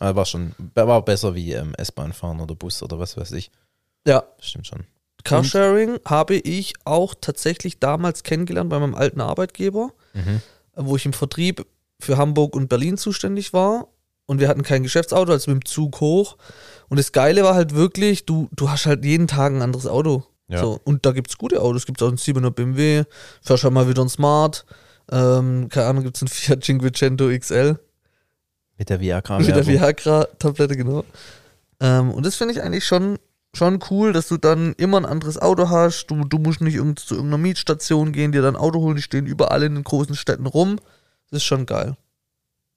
[0.00, 3.50] Aber war schon, war besser wie ähm, S-Bahn fahren oder Bus oder was weiß ich.
[4.06, 4.84] Ja, stimmt schon.
[5.24, 10.40] Carsharing habe ich auch tatsächlich damals kennengelernt bei meinem alten Arbeitgeber, Mhm.
[10.74, 11.66] wo ich im Vertrieb
[12.00, 13.88] für Hamburg und Berlin zuständig war.
[14.26, 16.36] Und wir hatten kein Geschäftsauto, also mit dem Zug hoch.
[16.88, 20.24] Und das Geile war halt wirklich, du, du hast halt jeden Tag ein anderes Auto.
[20.48, 20.60] Ja.
[20.60, 21.82] So, und da gibt es gute Autos.
[21.82, 23.04] Es gibt auch einen 7er BMW,
[23.42, 24.64] fährst halt mal wieder ein Smart.
[25.12, 27.78] Ähm, keine Ahnung, gibt es einen Fiat Cinquecento XL.
[28.80, 29.38] Mit der Viagra.
[29.38, 31.04] Mit der Viagra-Tablette, genau.
[31.80, 33.18] Ähm, und das finde ich eigentlich schon,
[33.54, 36.06] schon cool, dass du dann immer ein anderes Auto hast.
[36.06, 39.26] Du, du musst nicht irgend, zu irgendeiner Mietstation gehen, dir dein Auto holen, die stehen
[39.26, 40.76] überall in den großen Städten rum.
[41.30, 41.94] Das ist schon geil.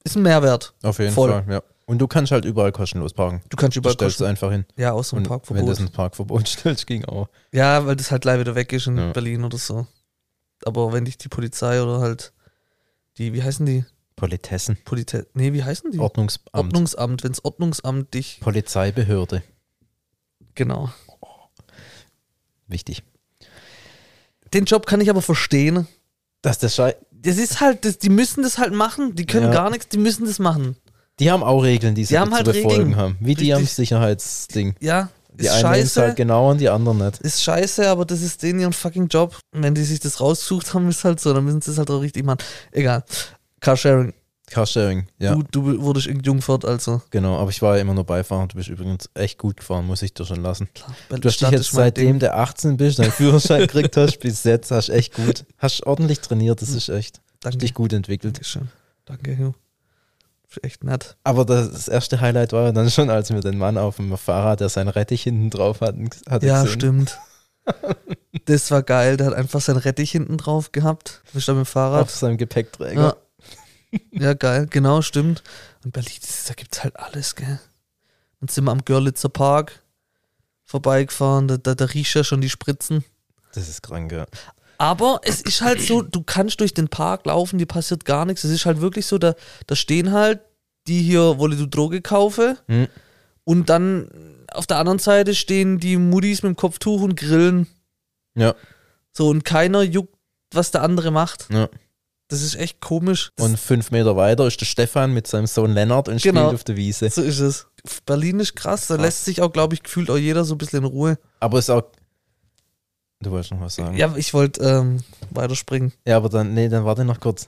[0.03, 0.73] Ist ein Mehrwert.
[0.83, 1.29] Auf jeden Voll.
[1.31, 1.63] Fall, ja.
[1.85, 3.41] Und du kannst halt überall kostenlos parken.
[3.49, 4.29] Du kannst Du überall stellst kosten.
[4.29, 4.65] einfach hin.
[4.75, 5.69] Ja, außer im Und wenn Parkverbot.
[5.69, 7.29] das ins Parkverbot stellst, ging auch.
[7.53, 9.11] Ja, weil das halt gleich wieder weg ist in Ja.
[9.13, 9.87] Berlin oder so.
[10.65, 12.33] Aber wenn dich die Polizei oder halt
[13.17, 13.85] die, wie heißen die?
[14.15, 15.25] Politessen, Polizei.
[15.33, 15.99] Nee, wie heißen die?
[15.99, 17.23] Ordnungsamt, Ordnungsamt.
[17.23, 18.39] Wenns Ordnungsamt dich.
[18.41, 19.43] Polizeibehörde.
[20.55, 20.89] Genau.
[22.67, 23.03] Wichtig.
[24.53, 25.87] Den Job kann ich aber verstehen.
[26.41, 29.15] Dass der Schei Das ist halt, das, die müssen das halt machen.
[29.15, 29.51] Die können Ja.
[29.53, 30.75] gar nichts, die müssen das machen.
[31.19, 32.95] die haben auch Regeln, die sie Die haben zu halt befolgen Regeln.
[32.95, 33.17] haben.
[33.19, 33.75] Wie die am Richtig.
[33.75, 34.75] Sicherheitsding.
[34.81, 36.01] Ja, Die ist einen es scheiße.
[36.01, 37.21] halt genau und die anderen nicht.
[37.21, 39.37] ist scheiße, aber das ist denen ihren fucking Job.
[39.53, 41.89] Und wenn die sich das rausgesucht haben, ist halt so, dann müssen sie es halt
[41.91, 42.39] auch richtig machen.
[42.71, 43.03] Egal.
[43.63, 44.13] Carsharing.
[44.49, 47.01] Carsharing, ja, Du, du wurdest entjungfert, also.
[47.09, 47.37] genau.
[47.39, 48.45] Aber ich war ja immer nur Beifahrer.
[48.47, 50.67] Du bist übrigens echt gut gefahren, muss ich dir schon lassen.
[51.09, 54.89] Du hast dich jetzt seitdem der 18 bist, deinen Führerschein gekriegt hast, bis jetzt hast
[54.89, 55.45] echt gut.
[55.57, 57.21] Hast ordentlich trainiert, das ist echt.
[57.39, 57.57] Danke.
[57.59, 58.35] Dich gut entwickelt.
[58.35, 58.67] Dankeschön.
[59.05, 59.53] Danke, Hugh.
[60.61, 61.15] Echt nett.
[61.23, 64.15] Aber das, das erste Highlight war ja dann schon, als wir den Mann auf dem
[64.17, 66.75] Fahrrad, der sein Rettich hinten drauf hatten, hatte Ja, gesehen.
[66.79, 67.17] stimmt.
[68.45, 69.17] das war geil.
[69.17, 71.21] Der hat einfach sein Rettich hinten drauf gehabt.
[71.33, 72.03] Mit dem Fahrrad.
[72.03, 73.01] Auf seinem Gepäckträger.
[73.01, 73.15] Ja.
[74.11, 75.43] Ja, geil, genau, stimmt.
[75.83, 76.11] Und Berlin,
[76.47, 77.59] da gibt's halt alles, gell.
[78.39, 79.83] Dann sind wir am Görlitzer Park
[80.65, 83.03] vorbeigefahren, da, da, da riechst ja schon die Spritzen.
[83.53, 84.25] Das ist krank, ja.
[84.77, 88.43] Aber es ist halt so, du kannst durch den Park laufen, dir passiert gar nichts.
[88.43, 89.35] Es ist halt wirklich so, da,
[89.67, 90.41] da stehen halt
[90.87, 92.57] die hier, wolle du Droge kaufe.
[92.67, 92.87] Hm.
[93.45, 94.09] Und dann
[94.51, 97.67] auf der anderen Seite stehen die Muddis mit dem Kopftuch und grillen.
[98.35, 98.55] Ja,
[99.11, 100.15] So, und keiner juckt,
[100.51, 101.47] was der andere macht.
[101.51, 101.69] ja.
[102.33, 103.31] Das ist echt komisch.
[103.35, 106.41] Das, Und fünf Meter weiter ist der Stefan mit seinem Sohn Lennart und Genau.
[106.41, 107.09] spielt auf der Wiese.
[107.09, 107.67] so ist es.
[108.05, 109.05] Berlin ist krass, da Krass.
[109.05, 111.17] lässt sich auch, glaube ich, gefühlt auch jeder so ein bisschen in Ruhe.
[111.39, 111.83] Aber ist auch.
[113.19, 113.95] Du wolltest noch was sagen.
[113.95, 115.93] Ja, ich wollte ähm, weiterspringen.
[116.05, 117.45] Ja, aber dann, nee, dann warte noch kurz.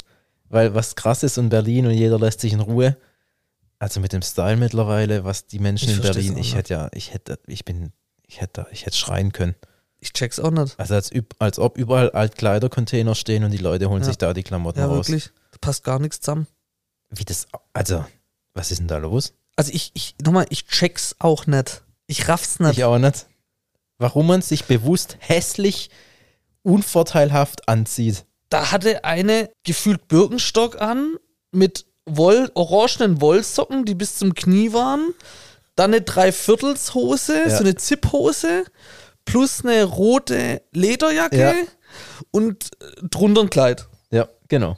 [0.50, 2.95] Weil was krass ist in Berlin und jeder lässt sich in Ruhe.
[3.80, 7.13] Also mit dem Style mittlerweile, was die Menschen Ich in Berlin, ich hätte ja, ich
[7.13, 7.91] hätte, ich bin,
[8.26, 9.56] ich hätte, ich hätte schreien können.
[10.06, 10.80] Ich check's auch nicht.
[10.80, 14.06] Also als, als ob überall Altkleidercontainer stehen und die Leute holen Ja.
[14.08, 15.08] sich da die Klamotten Ja, raus.
[15.10, 15.32] wirklich.
[15.52, 16.46] Da passt gar nichts zusammen.
[17.10, 18.06] Wie das, also,
[18.54, 19.34] was ist denn da los?
[19.56, 21.82] Also ich, ich, nochmal, ich check's auch nicht.
[22.06, 22.78] Ich raff's nicht.
[22.78, 23.26] Ich auch nicht.
[23.98, 25.89] Warum man sich bewusst hässlich,
[26.63, 28.26] unvorteilhaft anzieht.
[28.50, 31.15] Da hatte eine gefühlt Birkenstock an
[31.52, 35.13] mit Woll, orangenen Wollsocken, die bis zum Knie waren.
[35.76, 37.50] Dann eine Dreiviertelshose, Ja.
[37.50, 38.65] so eine Zipphose,
[39.26, 41.54] plus eine rote Lederjacke Ja.
[42.32, 43.88] und äh, drunter ein Kleid.
[44.12, 44.78] Ja, genau.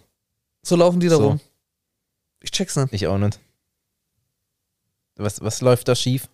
[0.63, 1.27] So laufen die da So.
[1.27, 1.39] rum.
[2.41, 2.93] Ich check's nicht.
[2.93, 3.39] Ich auch nicht.
[5.17, 6.29] Was, was läuft da schief?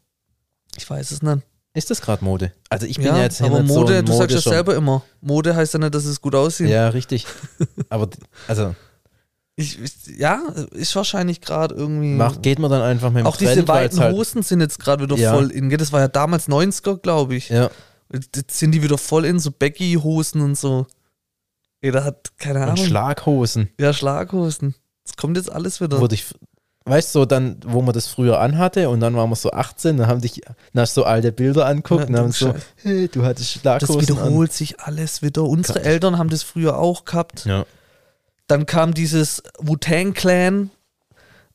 [0.78, 1.42] Ich weiß es nicht.
[1.76, 2.52] Ist das gerade Mode?
[2.70, 5.04] Also ich bin ja, ja jetzt aber Mode, so ein du sagst ja selber immer.
[5.22, 6.70] Mode heißt ja nicht, dass es gut aussieht.
[6.70, 7.26] Ja, richtig.
[7.90, 8.10] Aber
[8.48, 8.76] also
[9.56, 10.40] Ich, ich, ja,
[10.72, 12.14] ist wahrscheinlich gerade irgendwie.
[12.14, 14.62] macht, geht man dann einfach mit dem auch diese Trend, weil's weiten halt, Hosen sind
[14.62, 15.34] jetzt gerade wieder Ja.
[15.34, 15.70] voll in.
[15.72, 17.50] Das war ja damals 90er, glaube ich.
[17.50, 17.72] Ja,
[18.14, 20.86] Jetzt sind die wieder voll in, so Becky-Hosen und so.
[21.82, 22.86] Da hat, keine und Ahnung.
[22.86, 23.70] Schlaghosen.
[23.80, 24.76] ja, Schlaghosen.
[25.04, 26.00] Das kommt jetzt alles wieder.
[26.00, 26.26] Wurde ich,
[26.86, 29.98] weißt du, so dann, wo man das früher anhatte und dann waren wir so 18,
[29.98, 30.42] dann haben dich,
[30.74, 34.54] du so alte Bilder anguckt Ja, und haben so, hey, du hattest das Schlaghosen wiederholt
[34.54, 35.44] sich alles wieder.
[35.44, 35.88] Unsere Krass.
[35.88, 37.46] Eltern haben das früher auch gehabt.
[37.46, 37.52] an.
[37.52, 37.66] Ja,
[38.48, 40.70] Dann kam dieses Wu-Tang Clan,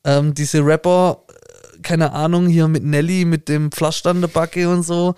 [0.03, 3.71] ähm, diese Rapper, äh, keine Ahnung, hier mit Nelly, mit dem
[4.05, 5.15] an der Backe und so.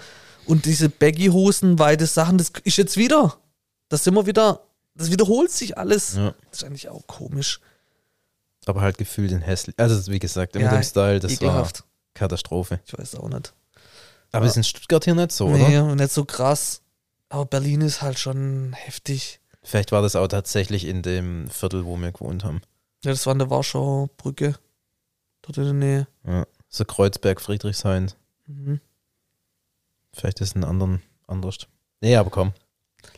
[0.52, 3.38] Und diese Baggy-Hosen, weite Sachen, das ist jetzt wieder.
[3.88, 4.60] Das sind wir wieder,
[4.96, 6.16] das wiederholt sich alles.
[6.16, 6.34] ja.
[6.50, 7.62] Das ist eigentlich auch komisch.
[8.66, 9.76] Aber halt gefühlt in hässlich.
[9.80, 11.80] Also wie gesagt, mit Ja, dem Style, das Ekelhaft.
[11.80, 11.86] war
[12.16, 12.82] Katastrophe.
[12.86, 13.54] Ich weiß auch nicht.
[14.34, 15.58] Aber ist in Stuttgart hier nicht so, oder?
[15.70, 16.82] Nee, nicht so krass.
[17.30, 19.40] Aber Berlin ist halt schon heftig.
[19.64, 22.62] Vielleicht war das auch tatsächlich in dem Viertel, wo wir gewohnt haben.
[23.06, 24.56] Ja, das war an der Warschauer Brücke.
[25.44, 26.08] Dort in der Nähe.
[26.28, 26.46] Ja.
[26.68, 28.12] So Kreuzberg, Friedrichshain.
[28.48, 28.82] Mhm.
[30.14, 31.58] Vielleicht ist ein anderen anders.
[32.02, 32.54] Nee, aber komm.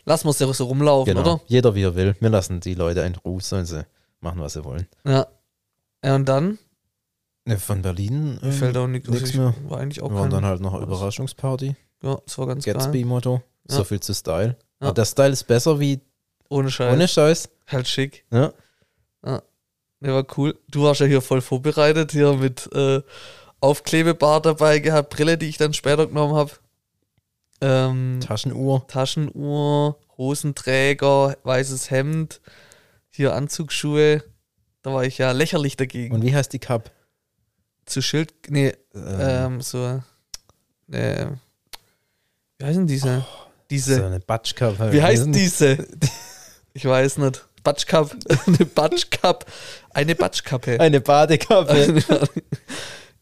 [0.06, 1.34] Lassen wir es ja so rumlaufen, Genau.
[1.36, 1.42] oder?
[1.48, 2.16] Jeder wie er will.
[2.20, 3.86] Wir lassen die Leute in Ruhe, sollen sie
[4.22, 4.88] machen, was sie wollen.
[5.06, 5.28] Ja.
[6.04, 6.60] Ja, und dann
[7.46, 9.54] Ne, von Berlin mir fällt auch nichts nix ich mehr.
[9.68, 10.84] War eigentlich auch Wir waren dann halt noch eine.
[10.84, 11.76] Überraschungsparty.
[12.02, 12.64] Ja, das war ganz.
[12.64, 13.42] Gatsby-Motto.
[13.70, 13.76] Ja.
[13.76, 14.56] So viel zu Style.
[14.80, 14.88] Ja.
[14.88, 16.00] Aber der Style ist besser wie
[16.48, 16.94] Ohne Scheiß.
[16.94, 17.50] ohne Scheiß.
[17.68, 18.26] Halt schick.
[18.32, 18.54] Ja.
[20.02, 20.58] Der war cool.
[20.70, 23.02] Du warst ja hier voll vorbereitet, hier mit äh,
[23.62, 26.52] Aufklebebar dabei gehabt, Brille, die ich dann später genommen habe.
[27.62, 28.86] Ähm, Taschenuhr.
[28.88, 32.42] Taschenuhr, Hosenträger, weißes Hemd,
[33.10, 34.24] hier Anzugsschuhe.
[34.82, 36.14] Da war ich ja lächerlich dagegen.
[36.14, 36.92] Und wie heißt die Cup?
[37.86, 40.02] Zu Schild, nee, Ähm, ähm, so,
[40.92, 41.28] äh,
[42.60, 43.26] wie heißen diese?
[43.70, 44.80] diese, so eine Batsch Cup.
[44.92, 45.86] wie heißen diese?
[46.76, 47.46] Ich weiß nicht.
[47.64, 48.12] Batschkap,
[48.46, 49.46] eine Batschkap,
[49.92, 50.80] eine Batschkappe.
[50.80, 52.04] Eine Badekappe.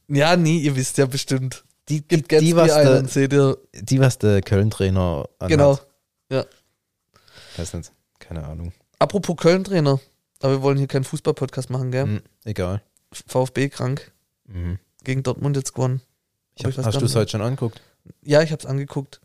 [0.07, 1.63] ja, nee, ihr wisst ja bestimmt.
[1.89, 3.57] Die, Gibt die, Gatsby was ein, der, dann seht ihr.
[3.73, 5.27] die, was der Köln-Trainer.
[5.47, 5.79] Genau.
[7.57, 7.91] Weiß nicht.
[8.19, 8.71] Keine Ahnung.
[8.99, 9.99] Apropos Köln-Trainer.
[10.41, 12.03] Aber wir wollen hier keinen Fußball-Podcast machen, gell?
[12.05, 12.81] Hm, egal.
[13.11, 14.11] VfB krank.
[14.45, 14.79] Mhm.
[15.03, 16.01] Gegen Dortmund jetzt gewonnen.
[16.59, 17.81] Hab, weiß hast du es heute schon angeguckt?
[18.23, 19.19] Ja, ich hab's angeguckt.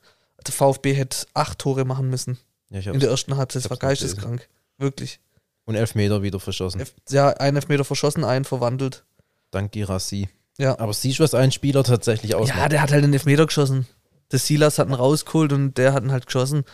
[0.46, 2.38] Der VfB hätte acht Tore machen müssen
[2.70, 3.64] Ja, in der ersten Halbzeit.
[3.64, 4.48] Das war geisteskrank.
[4.78, 5.20] Wirklich.
[5.64, 6.80] Und Elfmeter wieder verschossen.
[6.80, 9.04] Elf- Ja, einen Elfmeter verschossen, einen verwandelt.
[9.50, 10.28] Dank Girassi.
[10.58, 10.78] Ja.
[10.78, 12.72] Aber siehst du, was ein Spieler tatsächlich Ja, ausmacht?
[12.72, 13.86] der hat halt den Elfmeter geschossen.
[14.32, 16.64] Der Silas hat ihn rausgeholt und der hat ihn halt geschossen.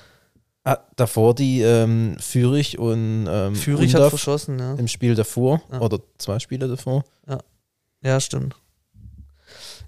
[0.65, 4.75] ah, davor die ähm, Fürich und ähm, Fürich hat verschossen, ja.
[4.75, 5.81] im Spiel davor Ja.
[5.81, 7.05] oder zwei Spiele davor.
[8.05, 8.57] Ja, stimmt.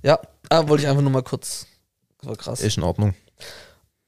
[0.03, 1.67] Ja, ah, wollte ich einfach nur mal kurz.
[2.21, 2.61] Das war krass.
[2.61, 3.15] Ist in Ordnung.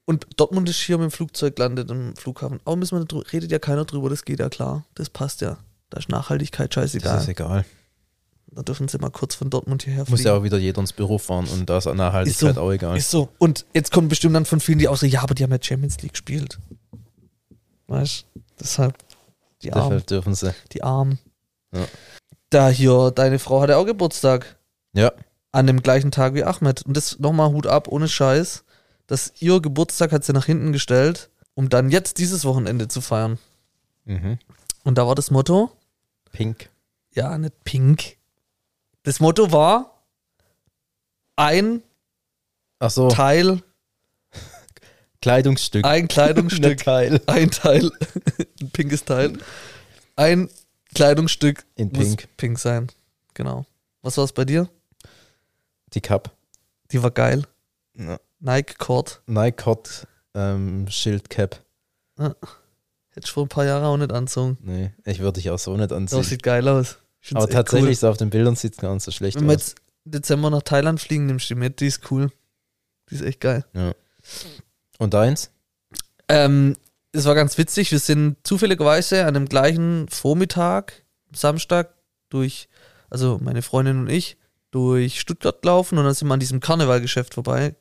[0.05, 2.61] Und Dortmund ist hier mit dem Flugzeug gelandet im Flughafen.
[2.63, 4.85] Aber müssen wir redet ja keiner drüber, das geht ja klar.
[4.95, 5.57] Das passt ja.
[5.89, 7.19] Da ist Nachhaltigkeit Das scheißegal.
[7.19, 7.65] ist egal.
[8.51, 10.23] Da dürfen sie mal kurz von Dortmund hierher Muss fliegen.
[10.27, 12.61] ja auch wieder jeder ins Büro fahren und da ist Nachhaltigkeit Ist so.
[12.61, 12.97] auch egal.
[12.97, 13.29] Ist so.
[13.37, 15.59] Und jetzt kommen bestimmt dann von vielen, die auch so, ja, aber die haben ja
[15.61, 16.57] Champions League gespielt.
[17.87, 18.41] Weißt du?
[18.59, 18.97] Deshalb
[19.61, 19.89] die Armen.
[19.89, 20.53] Deshalb dürfen sie.
[20.73, 21.19] Die Armen.
[21.73, 21.85] Ja.
[22.49, 24.57] Da hier, deine Frau hatte auch Geburtstag.
[24.93, 25.11] Ja,
[25.51, 26.83] An dem gleichen Tag wie Ahmed.
[26.83, 28.63] Und das nochmal Hut ab, ohne Scheiß.
[29.05, 33.37] Dass ihr Geburtstag hat sie nach hinten gestellt, um dann jetzt dieses Wochenende zu feiern.
[34.05, 34.39] mhm.
[34.83, 35.69] Und da war das Motto,
[36.31, 36.69] pink.
[37.13, 38.16] ja, nicht pink.
[39.07, 40.03] Das Motto war
[41.37, 41.81] ein
[42.89, 43.63] so, Teil,
[45.21, 45.85] Kleidungsstück.
[45.85, 47.21] ein Kleidungsstück, Teil.
[47.25, 47.89] ein Teil,
[48.59, 49.37] ein pinkes Teil.
[50.17, 50.49] Ein
[50.93, 52.27] Kleidungsstück In muss pink.
[52.35, 52.87] pink sein.
[53.33, 53.65] Genau.
[54.01, 54.67] Was war es bei dir?
[55.93, 56.35] Die Cup.
[56.91, 57.43] Die war geil.
[57.93, 58.19] Ja.
[58.41, 59.21] Nike Cord.
[59.25, 61.63] Nike Hot ähm, Schildcap.
[62.17, 62.35] Hätte
[63.23, 64.57] ich vor ein paar Jahren auch nicht anzogen.
[64.59, 66.23] Nee, ich würde dich auch so nicht Das anziehen.
[66.23, 66.97] sieht geil aus.
[67.33, 69.41] Aber tatsächlich, so auf den Bildern sieht es gar nicht so schlecht Cool.
[69.41, 69.61] Wenn wir aus.
[69.67, 71.79] jetzt im Dezember nach Thailand fliegen, nimmst du die mit.
[71.79, 72.31] Die ist cool.
[73.09, 73.65] Die ist echt geil.
[73.73, 73.93] Ja.
[74.97, 75.51] Und deins?
[76.29, 76.75] Ähm,
[77.11, 77.91] es war ganz witzig.
[77.91, 81.93] Wir sind zufälligerweise an dem gleichen Vormittag, Samstag,
[82.29, 82.67] durch,
[83.09, 84.37] also meine Freundin und ich,
[84.71, 87.75] durch Stuttgart gelaufen und dann sind wir an diesem Karnevalgeschäft vorbei.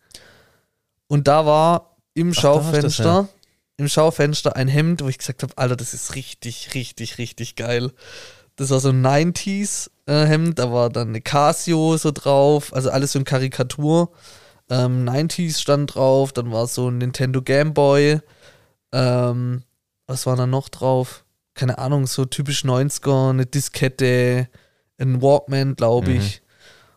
[1.09, 3.29] Und da war im Ach, Schaufenster,
[3.77, 7.93] im Schaufenster ein Hemd, wo ich gesagt habe, Alter, das ist richtig, richtig, richtig geil.
[8.57, 12.91] Das war so ein 90s äh, Hemd, da war dann eine Casio so drauf, also
[12.91, 14.11] alles so in Karikatur.
[14.71, 18.21] Ähm, 90s stand drauf, dann war so ein Nintendo Game Boy.
[18.93, 19.63] Ähm,
[20.07, 21.25] was war da noch drauf?
[21.55, 24.49] Keine Ahnung, so typisch 90er, eine Diskette,
[24.99, 26.17] ein Walkman, glaube Mhm.
[26.17, 26.43] ich.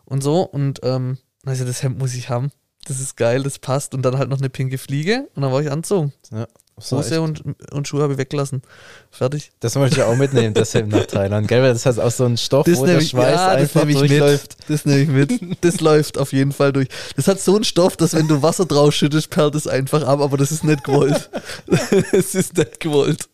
[0.04, 0.42] Und so.
[0.42, 2.50] Und ähm, also das Hemd muss ich haben.
[2.86, 3.94] Das ist geil, das passt.
[3.94, 5.28] Und dann halt noch eine pinke Fliege.
[5.34, 6.12] Und dann war ich anzogen.
[6.30, 6.46] Ja,
[6.80, 7.18] so Hose echt.
[7.20, 8.62] und, und Schuhe habe ich weggelassen.
[9.10, 9.52] Fertig.
[9.60, 11.46] Das wollte ich auch mitnehmen, deshalb nach Thailand.
[11.48, 14.56] Gell, weil das heißt auch so ein Stoff, wo der Schweiß einfach nehme ich durchläuft.
[14.58, 14.70] mit.
[14.70, 15.08] Das nehme ich
[15.40, 15.58] mit.
[15.64, 16.88] Das läuft auf jeden Fall durch.
[17.16, 20.20] Das hat so einen Stoff, dass wenn du Wasser drauf schüttest, perlt es einfach ab,
[20.20, 21.30] aber das ist nicht gewollt.
[22.12, 23.28] Es ist nicht gewollt.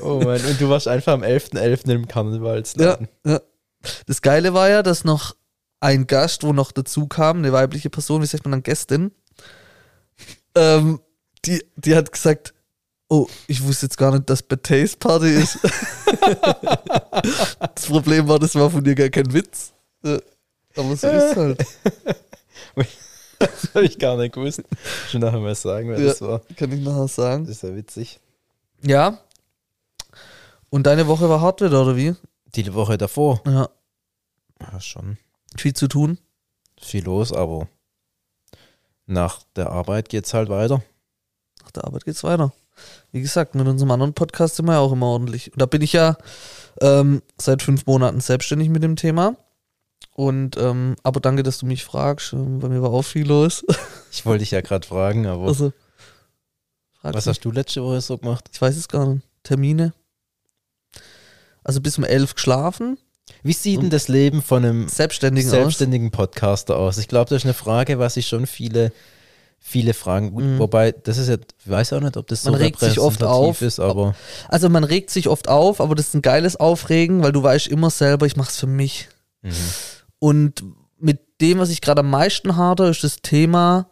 [0.00, 1.90] Oh Mann, und du warst einfach am 11.11.
[1.90, 3.08] im Ja, Karnevalsladen.
[3.26, 3.40] ja.
[4.06, 5.34] Das Geile war ja, dass noch
[5.80, 9.12] ein Gast, wo noch dazu kam, eine weibliche Person, wie sagt man dann, Gästin,
[10.54, 11.00] ähm,
[11.44, 12.54] die, die hat gesagt,
[13.08, 15.58] oh, ich wusste jetzt gar nicht, dass Bad Taste Party ist.
[17.74, 19.72] das Problem war, das war von dir gar kein Witz.
[20.02, 21.64] Aber so ist halt.
[23.38, 24.62] Das habe ich gar nicht gewusst.
[25.10, 26.08] Schon nachher mal sagen, wer Ja.
[26.08, 26.42] das war.
[26.56, 27.46] Kann ich nachher sagen.
[27.46, 28.20] Das ist ja witzig.
[28.82, 29.18] Ja.
[30.68, 32.14] Und deine Woche war hart wieder, oder wie?
[32.54, 33.40] Die Woche davor.
[33.46, 33.70] Ja.
[34.60, 35.16] Ja, schon
[35.56, 36.18] Viel zu tun.
[36.78, 37.66] viel los, aber
[39.06, 40.82] nach der Arbeit geht's halt weiter.
[41.70, 42.52] Nach der Arbeit geht's weiter.
[43.12, 45.52] Wie gesagt, mit unserem anderen Podcast sind wir ja auch immer ordentlich.
[45.52, 46.16] Und da bin ich ja
[46.80, 49.36] ähm, seit fünf Monaten selbstständig mit dem Thema.
[50.14, 52.32] Und ähm, aber danke, dass du mich fragst.
[52.32, 53.64] Ähm, Bei mir war auch viel los.
[54.12, 55.72] Ich wollte dich ja gerade fragen, aber Also,
[57.00, 57.30] frag was mich.
[57.36, 58.50] hast du letzte Woche so gemacht?
[58.52, 59.24] Ich weiß es gar nicht.
[59.44, 59.92] Termine.
[61.62, 62.98] Also bis um elf geschlafen.
[63.44, 65.54] Wie sieht denn das Leben von einem Selbstständigen aus.
[65.54, 66.98] selbstständigen Podcaster aus?
[66.98, 68.92] Ich glaube, das ist eine Frage, was sich schon viele,
[69.60, 70.32] viele fragen.
[70.32, 70.58] Gut, Mhm.
[70.58, 73.22] Wobei, das ist ja, ich weiß auch nicht, ob das so Man regt sich oft
[73.22, 73.62] auf.
[73.62, 74.14] ist, aber
[74.48, 77.68] Also man regt sich oft auf, aber das ist ein geiles Aufregen, weil du weißt
[77.68, 79.08] immer selber, ich mach's für mich.
[79.42, 79.52] mhm.
[80.18, 80.64] Und
[80.98, 83.88] mit dem, was ich gerade am meisten hadere, ist das Thema,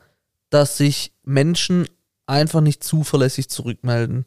[0.50, 1.86] dass sich Menschen
[2.26, 4.26] einfach nicht zuverlässig zurückmelden.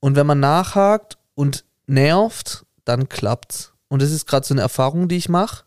[0.00, 3.72] Und wenn man nachhakt und nervt, dann klappt's.
[3.88, 5.64] Und das ist gerade so eine Erfahrung, die ich mache.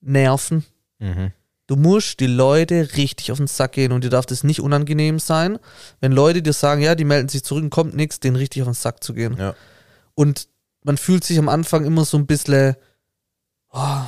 [0.00, 0.64] Nerven.
[0.98, 1.32] Mhm.
[1.66, 5.18] Du musst die Leute richtig auf den Sack gehen und dir darf das nicht unangenehm
[5.18, 5.58] sein,
[6.00, 8.68] wenn Leute dir sagen, ja, die melden sich zurück und kommt nichts, denen richtig auf
[8.68, 9.36] den Sack zu gehen.
[9.38, 9.54] Ja.
[10.14, 10.48] Und
[10.82, 12.76] man fühlt sich am Anfang immer so ein bisschen,
[13.72, 14.02] oh,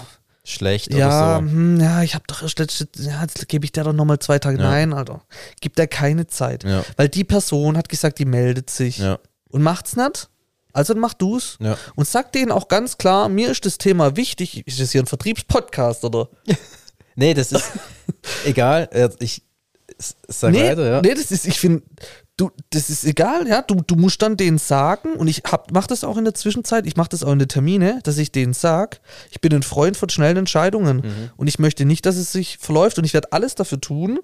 [0.44, 1.50] schlecht ja, oder so.
[1.50, 4.38] hm, ja, ich habe doch erst letzte, ja, jetzt gebe ich der doch nochmal zwei
[4.38, 4.58] Tage.
[4.58, 4.70] Ja.
[4.70, 5.22] Nein, Alter,
[5.60, 6.62] gib der keine Zeit.
[6.64, 9.18] Ja, Weil die Person hat gesagt, die meldet sich ja.
[9.48, 10.28] und macht's nicht.
[10.74, 11.56] Also dann mach du's.
[11.94, 14.66] Und sag denen auch ganz klar, mir ist das Thema wichtig.
[14.66, 16.28] Ist das hier ein Vertriebspodcast oder?
[17.16, 17.64] Nee, das ist
[18.44, 18.88] egal.
[18.92, 19.42] äh, Ich
[20.28, 21.00] sag nee, weiter, ja.
[21.02, 21.82] nee, das ist, ich finde,
[22.36, 23.62] du, das ist egal, ja.
[23.62, 26.86] Du, du musst dann denen sagen, und ich hab, mach das auch in der Zwischenzeit,
[26.86, 29.00] ich mach das auch in der Termine, dass ich denen sag,
[29.30, 31.30] ich bin ein Freund von schnellen Entscheidungen Mhm.
[31.36, 34.18] und ich möchte nicht, dass es sich verläuft und ich werde alles dafür tun,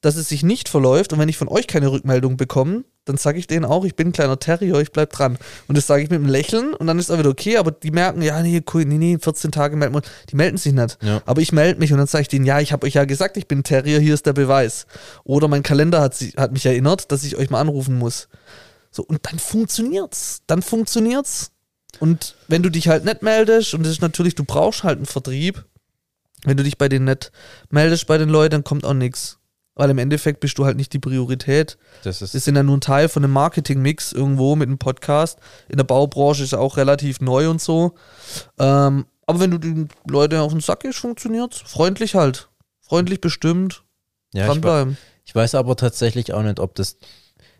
[0.00, 3.38] dass es sich nicht verläuft und wenn ich von euch keine Rückmeldung bekomme, dann sage
[3.38, 5.38] ich denen auch, ich bin ein kleiner Terrier, ich bleib dran.
[5.68, 7.90] Und das sage ich mit einem Lächeln und dann ist auch wieder okay, aber die
[7.90, 10.98] merken, ja, nee, cool, nee, nee, 14 Tage melden wir, die melden sich nicht.
[11.02, 11.22] Ja.
[11.26, 13.36] Aber ich melde mich und dann sage ich denen, ja, ich habe euch ja gesagt,
[13.36, 14.86] ich bin Terrier, hier ist der Beweis.
[15.24, 18.28] Oder mein Kalender hat, sie, hat mich erinnert, dass ich euch mal anrufen muss.
[18.90, 20.42] So, und dann funktioniert's.
[20.46, 21.52] Dann funktioniert's.
[21.98, 25.06] Und wenn du dich halt nicht meldest, und das ist natürlich, du brauchst halt einen
[25.06, 25.64] Vertrieb,
[26.44, 27.32] wenn du dich bei denen nicht
[27.70, 29.39] meldest bei den Leuten, dann kommt auch nichts.
[29.80, 31.78] Weil im Endeffekt bist du halt nicht die Priorität.
[32.02, 35.38] Das ist Das sind ja nur ein Teil von einem Marketing-Mix irgendwo mit einem Podcast.
[35.70, 37.94] In der Baubranche ist er auch relativ neu und so.
[38.58, 41.62] Ähm, aber wenn du den Leuten auf den Sack gehst, funktioniert's.
[41.64, 42.50] Freundlich halt.
[42.82, 43.82] Freundlich bestimmt.
[44.34, 44.98] ja, ich, Dranbleiben.
[45.24, 46.98] ich weiß aber tatsächlich auch nicht, ob das.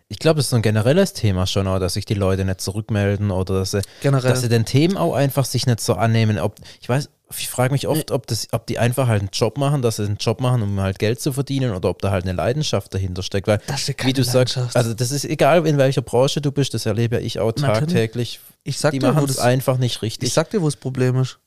[0.09, 2.61] Ich glaube, das ist so ein generelles Thema schon, auch, dass sich die Leute nicht
[2.61, 4.29] zurückmelden oder dass sie, Generell.
[4.29, 6.39] dass sie den Themen auch einfach sich nicht so annehmen.
[6.39, 9.59] Ob, ich weiß, ich frage mich oft, ob, das, ob die einfach halt einen Job
[9.59, 12.25] machen, dass sie einen Job machen, um halt Geld zu verdienen oder ob da halt
[12.25, 13.47] eine Leidenschaft dahinter steckt.
[13.47, 13.61] Weil,
[14.05, 17.21] wie du sagst, also das ist egal, in welcher Branche du bist, das erlebe ja
[17.23, 18.41] ich auch tagtäglich.
[18.65, 20.33] ich sag Die dir, machen es das, einfach nicht ich richtig.
[20.33, 21.39] sag dir, wo das Problem ist.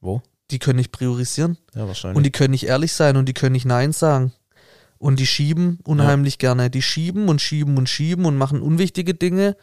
[0.00, 0.22] Wo?
[0.50, 1.58] Die können nicht priorisieren.
[1.74, 2.16] Ja, wahrscheinlich.
[2.16, 4.32] Und die können nicht ehrlich sein und die können nicht Nein sagen.
[4.98, 6.70] Und die schieben unheimlich gerne.
[6.70, 9.56] Die schieben und schieben und schieben und machen unwichtige Dinge.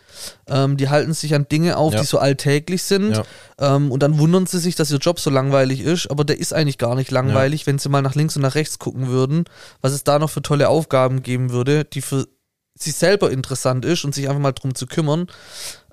[0.48, 2.02] Ähm, die halten sich an Dinge auf, Ja.
[2.02, 3.18] die so alltäglich sind.
[3.18, 3.76] Ja.
[3.76, 6.12] Ähm, und dann wundern sie sich, dass ihr Job so langweilig ist.
[6.12, 8.78] Aber der ist eigentlich gar nicht langweilig, wenn sie mal nach links und nach rechts
[8.78, 9.46] gucken würden,
[9.82, 12.28] was es da noch für tolle Aufgaben geben würde, die für
[12.76, 15.28] sie selber interessant ist und sich einfach mal drum zu kümmern.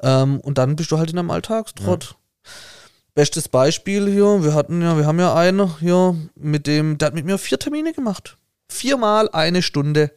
[0.03, 2.17] Ähm, und dann bist du halt in einem Alltagstrott.
[3.15, 7.15] Bestes Beispiel hier, wir hatten ja, wir haben ja einen hier mit dem, der hat
[7.15, 8.37] mit mir vier Termine gemacht.
[8.71, 10.13] Viermal eine Stunde.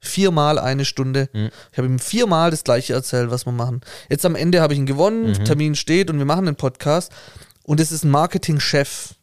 [0.00, 1.30] Viermal eine Stunde.
[1.32, 1.50] Mhm.
[1.72, 3.80] Ich habe ihm viermal das gleiche erzählt, was wir machen.
[4.10, 5.44] Jetzt am Ende habe ich ihn gewonnen, Mhm.
[5.44, 7.10] Termin steht und wir machen den Podcast.
[7.62, 9.14] Und es ist ein Marketingchef,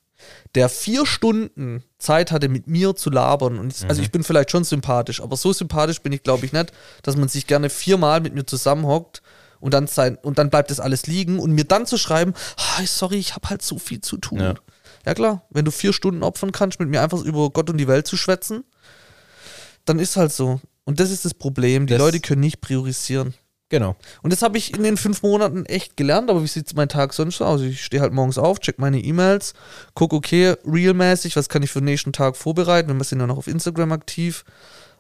[0.56, 3.60] der vier Stunden Zeit hatte, mit mir zu labern.
[3.60, 6.52] Und ich, also ich bin vielleicht schon sympathisch, aber so sympathisch bin ich, glaube ich,
[6.52, 6.72] nicht,
[7.04, 9.22] dass man sich gerne viermal mit mir zusammenhockt
[9.60, 12.34] und dann sein, und dann bleibt das alles liegen und mir dann zu schreiben,
[12.86, 14.40] sorry, ich habe halt so viel zu tun.
[14.40, 14.56] Ja.
[15.06, 15.14] Ja.
[15.14, 18.08] klar, wenn du vier Stunden opfern kannst, mit mir einfach über Gott und die Welt
[18.08, 18.64] zu schwätzen,
[19.86, 20.60] dann ist halt so.
[20.84, 21.88] Und das ist das Problem.
[21.88, 23.34] Die Das- Leute können nicht priorisieren.
[23.70, 23.96] genau.
[24.22, 27.14] Und das habe ich in den fünf Monaten echt gelernt, aber wie sieht mein Tag
[27.14, 27.62] sonst so aus?
[27.62, 29.54] Ich stehe halt morgens auf, check meine E-Mails,
[29.94, 32.98] guck, okay, realmäßig, was kann ich für den nächsten Tag vorbereiten?
[32.98, 34.44] Wir sind ja noch auf Instagram aktiv.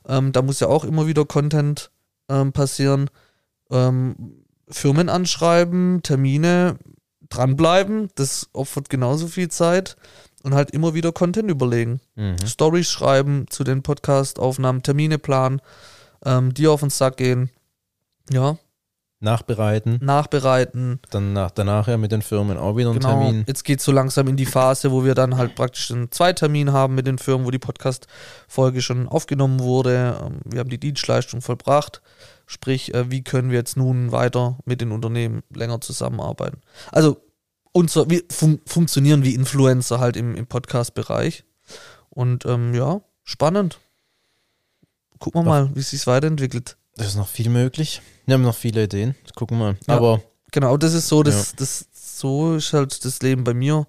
[0.08, 1.91] Ähm, da muss ja auch immer wieder Content
[2.30, 3.10] ähm, passieren.
[3.70, 4.15] Ähm,
[4.70, 6.78] Firmen anschreiben, Termine,
[7.30, 9.96] dranbleiben, das opfert genauso viel Zeit
[10.43, 12.01] und halt immer wieder Content überlegen.
[12.15, 12.38] Mhm.
[12.45, 15.62] Stories schreiben zu den Podcast-Aufnahmen, Termine planen,
[16.25, 17.49] ähm, die auf den Sack gehen.
[18.30, 18.58] Ja,
[19.23, 20.99] Nachbereiten, nachbereiten.
[21.12, 23.21] dann nach, danach ja mit den Firmen auch wieder einen Genau.
[23.21, 23.43] Termin.
[23.47, 26.71] Jetzt geht es so langsam in die Phase, wo wir dann halt praktisch einen Zweitermin
[26.73, 30.17] haben mit den Firmen, wo die Podcast-Folge schon aufgenommen wurde.
[30.25, 32.01] Ähm, Wir haben die Dienstleistung vollbracht.
[32.47, 36.62] Sprich, äh, wie können wir jetzt nun weiter mit den Unternehmen länger zusammenarbeiten?
[36.91, 37.21] Also,
[37.71, 41.43] unser, wir fun funktionieren wie Influencer halt im, im Podcast-Bereich.
[42.10, 43.79] Und ähm, ja, spannend.
[45.19, 45.51] Gucken wir Doch.
[45.51, 46.77] mal, wie es sich weiterentwickelt.
[46.95, 48.01] Da ist noch viel möglich.
[48.25, 49.15] Wir haben noch viele Ideen.
[49.36, 49.77] Gucken wir mal.
[49.88, 49.95] Ja.
[49.95, 53.88] Aber Genau, das ist so, das, das, so ist halt das Leben bei mir.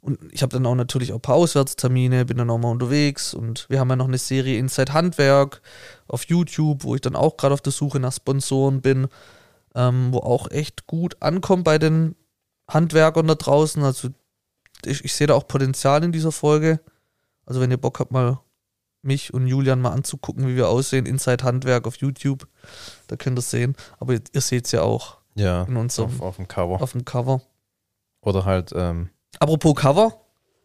[0.00, 3.34] Und ich habe dann auch natürlich auch ein paar Auswärtstermine, bin dann auch mal unterwegs
[3.34, 5.60] und wir haben ja noch eine Serie Inside Handwerk
[6.08, 9.08] auf YouTube, wo ich dann auch gerade auf der Suche nach Sponsoren bin,
[9.74, 12.16] ähm, wo auch echt gut ankommt bei den
[12.70, 13.82] Handwerkern da draußen.
[13.82, 14.08] Also
[14.84, 16.80] ich, ich sehe da auch Potenzial in dieser Folge.
[17.46, 18.40] Also wenn ihr Bock habt, mal
[19.02, 22.46] mich und Julian mal anzugucken, wie wir aussehen, Inside Handwerk auf YouTube,
[23.06, 23.76] da könnt ihr es sehen.
[23.98, 26.82] Aber ihr, ihr seht es ja auch ja, in unserem auf, auf dem Cover.
[26.82, 27.42] auf dem Cover.
[28.20, 30.20] Oder halt, ähm, Apropos Cover,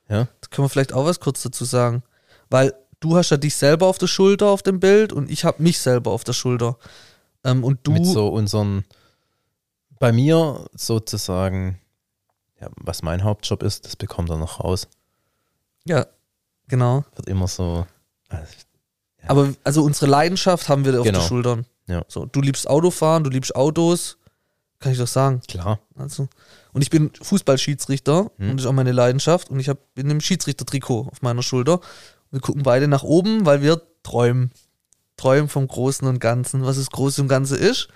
[0.10, 2.04] ja, da können wir vielleicht auch was kurz dazu sagen.
[2.50, 5.64] Weil du hast ja dich selber auf der Schulter auf dem Bild und ich habe
[5.64, 6.78] mich selber auf der Schulter.
[7.44, 8.84] Ähm, und du, mit so unseren,
[10.00, 11.80] bei mir sozusagen,
[12.62, 14.88] ja, was mein Hauptjob ist, das bekommt er noch raus.
[15.86, 16.06] ja,
[16.68, 17.04] genau.
[17.16, 17.86] Wird immer so,
[18.30, 18.46] also,
[19.22, 19.30] Ja.
[19.30, 21.20] Aber also unsere Leidenschaft haben wir auf Genau.
[21.20, 21.66] den Schultern.
[21.88, 22.04] Ja.
[22.08, 24.18] So, du liebst Autofahren, du liebst Autos,
[24.80, 25.42] kann ich doch sagen.
[25.48, 25.80] klar.
[25.96, 26.28] Also,
[26.74, 28.50] und ich bin Fußballschiedsrichter Hm.
[28.52, 31.80] und das ist auch meine Leidenschaft und ich habe bin im Schiedsrichtertrikot auf meiner Schulter.
[32.32, 34.52] Wir gucken beide nach oben, weil wir träumen.
[35.18, 36.66] Träumen vom Großen und Ganzen.
[36.66, 37.88] Was das Große und Ganze ist.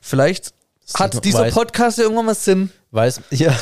[0.00, 0.54] Vielleicht
[0.94, 2.70] Hat dieser weiß, Podcast ja irgendwann mal Sinn?
[2.90, 3.54] weiß, ja,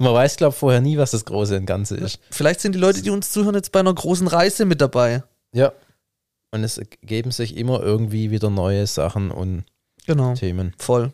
[0.00, 2.18] man weiß, glaube vorher nie, was das Große und Ganze ist.
[2.30, 5.22] Vielleicht sind die Leute, die uns zuhören, jetzt bei einer großen Reise mit dabei.
[5.52, 5.72] Ja.
[6.52, 9.64] Und es ergeben sich immer irgendwie wieder neue Sachen und
[10.06, 10.34] Genau.
[10.34, 10.74] Themen.
[10.78, 11.12] Voll.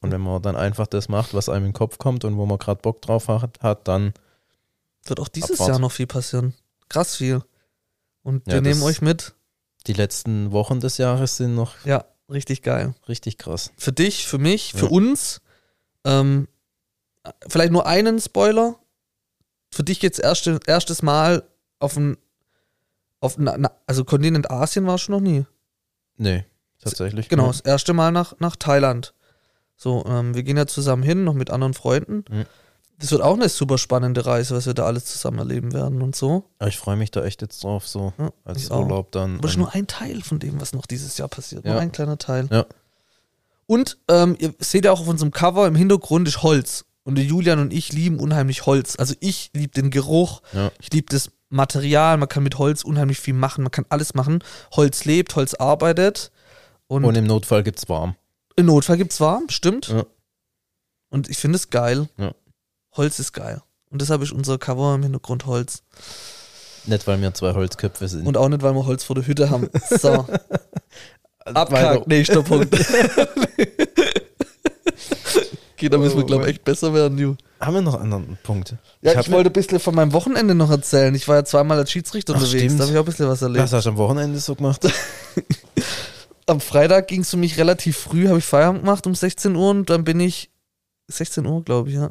[0.00, 2.46] Und wenn man dann einfach das macht, was einem in den Kopf kommt und wo
[2.46, 4.12] man gerade Bock drauf hat, hat dann
[5.04, 5.68] Wird auch dieses Abfahrt.
[5.70, 6.54] Jahr noch viel passieren.
[6.88, 7.42] Krass viel.
[8.22, 9.34] Und Ja, wir nehmen euch mit.
[9.86, 12.94] die letzten Wochen des Jahres sind noch Ja, richtig geil.
[13.08, 13.72] richtig krass.
[13.78, 14.90] Für dich, für mich, für Ja.
[14.92, 15.40] uns.
[16.04, 16.46] Ähm,
[17.48, 18.76] vielleicht nur einen Spoiler.
[19.72, 21.42] Für dich jetzt erste, erstes Mal
[21.78, 22.16] auf ein,
[23.20, 25.44] auf ein, also Kontinent Asien war schon noch nie.
[26.16, 26.44] Nee,
[26.80, 27.28] tatsächlich.
[27.28, 29.12] Genau, das erste Mal nach, nach Thailand.
[29.76, 32.24] So, ähm, wir gehen ja zusammen hin, noch mit anderen Freunden.
[32.30, 32.46] Mhm.
[32.98, 36.16] Das wird auch eine super spannende Reise, was wir da alles zusammen erleben werden und
[36.16, 36.44] so.
[36.58, 38.84] Aber ich freue mich da echt jetzt drauf, so Ja, als auch.
[38.84, 39.34] Urlaub dann.
[39.34, 41.66] Aber das ist nur ein Teil von dem, was noch dieses Jahr passiert.
[41.66, 41.80] Nur Ja.
[41.80, 42.48] ein kleiner Teil.
[42.50, 42.64] Ja.
[43.66, 46.86] Und ähm, ihr seht ja auch auf unserem Cover im Hintergrund ist Holz.
[47.06, 48.96] Und Julian und ich lieben unheimlich Holz.
[48.98, 50.72] Also ich liebe den Geruch, Ja.
[50.80, 52.16] ich liebe das Material.
[52.16, 53.62] Man kann mit Holz unheimlich viel machen.
[53.62, 54.42] Man kann alles machen.
[54.72, 56.32] Holz lebt, Holz arbeitet.
[56.88, 58.16] Und, und im Notfall gibt's warm.
[58.56, 59.86] im Notfall gibt's warm, stimmt.
[59.88, 60.04] Ja.
[61.08, 62.08] Und ich finde es geil.
[62.18, 62.32] Ja.
[62.96, 63.62] Holz ist geil.
[63.90, 65.84] Und deshalb ist unser Cover im Hintergrund Holz.
[66.86, 68.26] Nicht, weil wir zwei Holzköpfe sind.
[68.26, 69.68] Und auch nicht, weil wir Holz vor der Hütte haben.
[69.90, 70.26] So,
[71.44, 72.08] Weil abkackt.
[72.08, 72.74] Nächster Punkt.
[75.86, 77.36] okay, da müssen wir, glaube ich, echt besser werden, Ju.
[77.60, 78.78] haben wir noch anderen Punkte?
[79.02, 81.14] Ja, ich, hab wollte ein bisschen von meinem Wochenende noch erzählen.
[81.14, 82.62] Ich war ja zweimal als Schiedsrichter Ach, unterwegs.
[82.62, 82.80] stimmt.
[82.80, 83.64] Da habe ich auch ein bisschen was erlebt.
[83.64, 84.80] Was hast du am Wochenende so gemacht?
[86.48, 89.70] Am Freitag ging es für mich relativ früh, habe ich Feierabend gemacht um 16 Uhr
[89.70, 90.50] und dann bin ich
[91.08, 92.10] 16 Uhr, glaube ich, ja.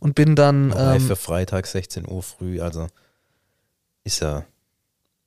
[0.00, 2.88] Und bin dann, ähm, für Freitag 16 Uhr früh, also
[4.04, 4.44] ist ja,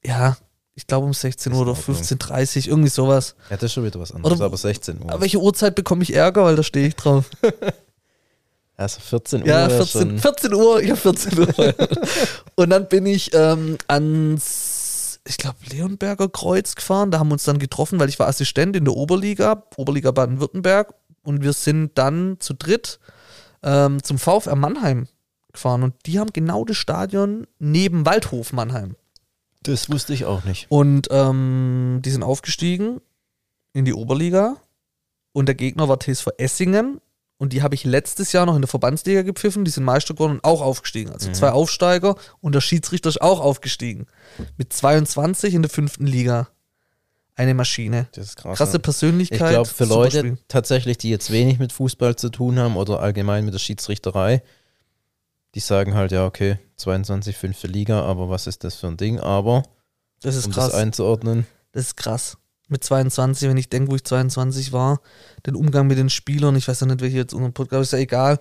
[0.03, 0.37] ja,
[0.75, 1.97] ich glaube um 16 Uhr oder Ordnung.
[1.97, 3.35] 15.30 Uhr, irgendwie sowas.
[3.49, 5.09] ja, das ist schon wieder was anderes, Oder- aber 16 Uhr.
[5.09, 7.29] Aber welche Uhrzeit bekomme ich Ärger, weil da stehe ich drauf.
[8.77, 9.47] also 14 Uhr.
[9.47, 11.47] Ja, wär 14, schon, 14 Uhr, ich habe 14 Uhr.
[12.55, 17.09] und dann bin ich ähm, ans, ich glaube, Leonberger Kreuz gefahren.
[17.09, 20.93] Da haben wir uns dann getroffen, weil ich war Assistent in der Oberliga, Oberliga Baden-Württemberg.
[21.23, 22.99] Und wir sind dann zu dritt
[23.63, 25.07] ähm, zum VfR Mannheim
[25.53, 25.83] gefahren.
[25.83, 28.95] Und die haben genau das Stadion neben Waldhof Mannheim.
[29.65, 30.67] Das wusste ich auch nicht.
[30.69, 33.01] Und ähm, die sind aufgestiegen
[33.73, 34.57] in die Oberliga.
[35.33, 37.01] Und der Gegner war TSV Essingen.
[37.37, 39.65] Und die habe ich letztes Jahr noch in der Verbandsliga gepfiffen.
[39.65, 41.11] Die sind Meister geworden und auch aufgestiegen.
[41.11, 41.33] Also Mhm.
[41.33, 42.15] zwei Aufsteiger.
[42.39, 44.07] Und der Schiedsrichter ist auch aufgestiegen.
[44.57, 46.47] Mit 22 in der fünften Liga.
[47.35, 48.07] Eine Maschine.
[48.13, 48.57] Das ist krass.
[48.57, 48.79] Krasse ne?
[48.79, 49.41] Persönlichkeit.
[49.41, 50.37] Ich glaube, für Leute Spiel.
[50.47, 54.41] tatsächlich, die jetzt wenig mit Fußball zu tun haben oder allgemein mit der Schiedsrichterei,
[55.55, 59.19] die sagen halt, ja, okay, 22, fünfte Liga, aber was ist das für ein Ding?
[59.19, 59.63] Aber,
[60.21, 60.71] Das ist um krass.
[60.71, 62.37] das einzuordnen, Das ist krass.
[62.67, 64.99] Mit 22, wenn ich denke, wo ich 22 war,
[65.45, 67.99] den Umgang mit den Spielern, ich weiß ja nicht, welche jetzt unseren Podcast, ist ja
[67.99, 68.39] egal.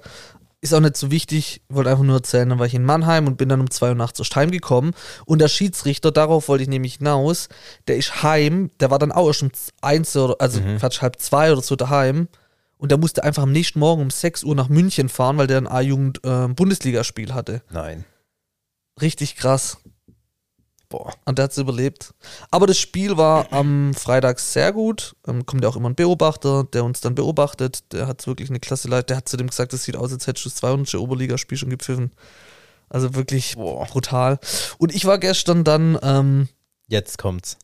[0.63, 3.27] Ist auch nicht so wichtig, ich wollte einfach nur erzählen, dann war ich in Mannheim
[3.27, 4.93] und bin dann um 2 Uhr nachts erst heimgekommen.
[5.27, 7.49] Und der Schiedsrichter, darauf wollte ich nämlich hinaus,
[7.87, 9.51] der ist heim, der war dann auch erst um
[9.83, 10.79] 1 oder, also Mhm.
[10.79, 12.29] Quatsch, halb zwei oder so daheim.
[12.85, 15.57] Und der musste einfach am nächsten Morgen um 6 Uhr nach München fahren, weil der
[15.57, 17.63] ein A-Jugend-Bundesligaspiel hatte.
[17.71, 18.05] nein.
[19.01, 19.79] Richtig krass.
[20.91, 21.15] Boah.
[21.25, 22.13] Und der hat es überlebt.
[22.51, 25.17] Aber das Spiel war am Freitag sehr gut.
[25.27, 27.91] Ähm, kommt ja auch immer ein Beobachter, der uns dann beobachtet.
[27.95, 29.09] Der hat wirklich eine klasse Leid.
[29.09, 30.95] Der hat zu dem gesagt, das sieht aus, als hättest du das 200.
[30.97, 32.11] Oberligaspiel schon gepfiffen.
[32.91, 33.87] Also wirklich Boah.
[33.87, 34.39] brutal.
[34.77, 36.49] Und ich war gestern dann ähm,
[36.87, 37.57] Jetzt kommt's.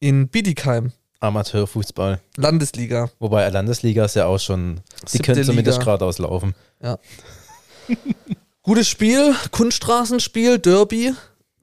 [0.00, 0.92] in Bietigheim,
[1.22, 2.20] Amateurfußball.
[2.36, 3.10] Landesliga.
[3.18, 5.84] Wobei Landesliga ist ja auch schon, die Siebte können zumindest Liga.
[5.84, 6.54] geradeaus laufen.
[8.62, 11.14] Gutes Spiel, Kunststraßenspiel, Derby,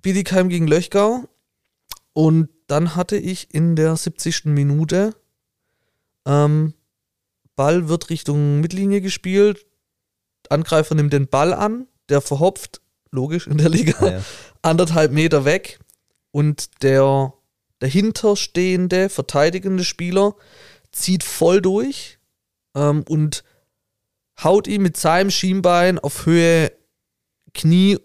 [0.02, 1.24] Bietigheim gegen Löchgau.
[2.14, 4.46] Und dann hatte ich in der 70.
[4.46, 5.16] Minute
[6.26, 6.74] ähm,
[7.56, 9.66] Ball wird Richtung Mittellinie gespielt.
[10.50, 12.82] Angreifer nimmt den Ball an, der verhopft,
[13.12, 14.22] logisch in der Liga, Ja, ja.
[14.62, 15.80] anderthalb Meter weg.
[16.32, 17.34] Und der
[17.80, 20.36] dahinterstehende, verteidigende Spieler
[20.92, 22.20] zieht voll durch
[22.76, 23.44] ähm, und
[24.44, 26.72] haut ihn mit seinem Schienbein auf Höhe
[27.54, 27.98] Knie,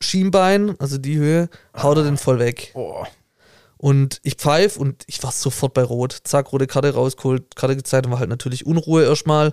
[0.00, 2.70] Schienbein, also die Höhe, haut er den voll weg.
[2.74, 3.06] Boah.
[3.76, 6.16] Und ich pfeife und ich war sofort bei Rot.
[6.22, 9.52] Zack, rote Karte rausgeholt, Karte gezeigt und war halt natürlich Unruhe erstmal.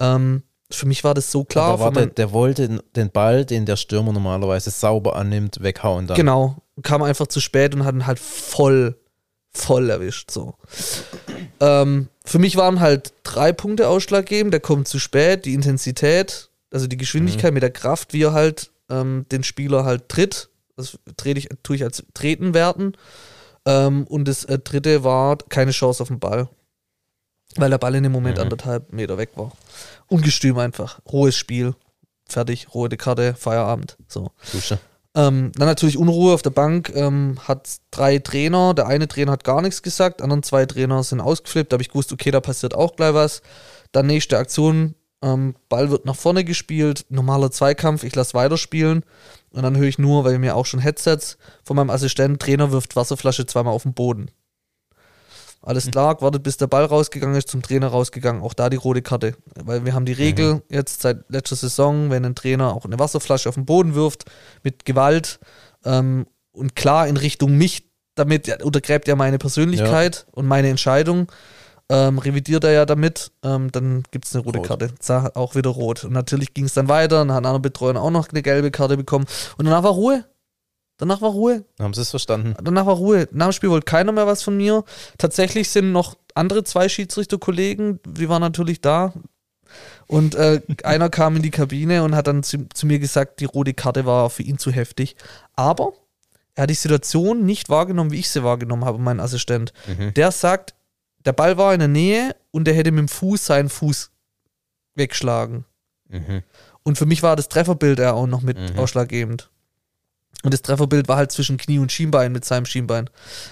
[0.00, 1.74] Ähm, für mich war das so klar.
[1.74, 6.16] Aber warte, der wollte den Ball, den der Stürmer normalerweise sauber annimmt, weghauen dann.
[6.16, 6.56] Genau.
[6.82, 8.98] Kam einfach zu spät und hat ihn halt voll,
[9.54, 10.30] voll erwischt.
[10.30, 10.54] So.
[11.60, 14.52] Ähm, für mich waren halt drei Punkte ausschlaggebend.
[14.52, 18.70] Der kommt zu spät, die Intensität, also die Geschwindigkeit mit der Kraft, wie er halt
[18.90, 20.48] ähm, den Spieler halt tritt.
[20.76, 22.92] Das trete ich, tue ich als Treten werten.
[23.66, 26.48] Ähm, und das äh, dritte war keine Chance auf den Ball.
[27.56, 28.44] weil der Ball in dem Moment Mhm.
[28.44, 29.52] anderthalb Meter weg war.
[30.08, 31.00] Ungestüm einfach.
[31.12, 31.74] Rohes Spiel.
[32.26, 33.98] Fertig, rote Karte, Feierabend.
[34.08, 34.30] So.
[34.52, 34.78] Dusche.
[35.14, 36.92] Ähm, dann natürlich Unruhe auf der Bank.
[36.94, 38.74] Ähm, hat drei Trainer.
[38.74, 41.72] Der eine Trainer hat gar nichts gesagt, anderen zwei Trainer sind ausgeflippt.
[41.72, 43.42] Da habe ich gewusst, okay, da passiert auch gleich was.
[43.92, 44.94] Dann nächste Aktion.
[45.22, 47.04] Ähm, Ball wird nach vorne gespielt.
[47.10, 48.04] Normaler Zweikampf.
[48.04, 49.04] Ich lasse weiterspielen.
[49.50, 52.96] Und dann höre ich nur, weil mir auch schon Headsets von meinem Assistenten, Trainer wirft
[52.96, 54.30] Wasserflasche zweimal auf den Boden.
[55.64, 58.42] Alles klar, wartet, bis der Ball rausgegangen ist, zum Trainer rausgegangen.
[58.42, 59.36] Auch da die rote Karte.
[59.54, 63.48] Weil wir haben die Regel jetzt seit letzter Saison, wenn ein Trainer auch eine Wasserflasche
[63.48, 64.24] auf den Boden wirft,
[64.64, 65.38] mit Gewalt
[65.84, 71.30] ähm, und klar in Richtung mich, damit ja, untergräbt er meine Persönlichkeit und meine Entscheidung.
[71.88, 74.66] Ähm, revidiert er ja damit, ähm, dann gibt es eine rote Rot.
[74.66, 74.90] Karte.
[75.00, 76.04] Sah auch wieder rot.
[76.04, 78.70] Und natürlich ging es dann weiter, dann hat ein anderer Betreuer auch noch eine gelbe
[78.70, 79.26] Karte bekommen.
[79.58, 80.24] Und danach war Ruhe.
[81.02, 81.64] Danach war Ruhe.
[81.80, 82.54] Haben sie es verstanden?
[82.62, 83.28] Danach war Ruhe.
[83.32, 84.84] Nach dem Spiel wollte keiner mehr was von mir.
[85.18, 89.12] Tatsächlich sind noch andere zwei Schiedsrichterkollegen, die waren natürlich da.
[90.06, 93.46] Und äh, einer kam in die Kabine und hat dann zu, zu mir gesagt, die
[93.46, 95.16] rote Karte war für ihn zu heftig.
[95.56, 95.92] Aber
[96.54, 99.72] er hat die Situation nicht wahrgenommen, wie ich sie wahrgenommen habe, mein Assistent.
[99.88, 100.14] Mhm.
[100.14, 100.76] Der sagt,
[101.24, 104.12] der Ball war in der Nähe und er hätte mit dem Fuß seinen Fuß
[104.94, 105.64] wegschlagen.
[106.08, 106.42] Mhm.
[106.84, 108.78] Und für mich war das Trefferbild ja auch noch mit Mhm.
[108.78, 109.48] ausschlaggebend.
[110.44, 113.08] Und das Trefferbild war halt zwischen Knie und Schienbein mit seinem Schienbein.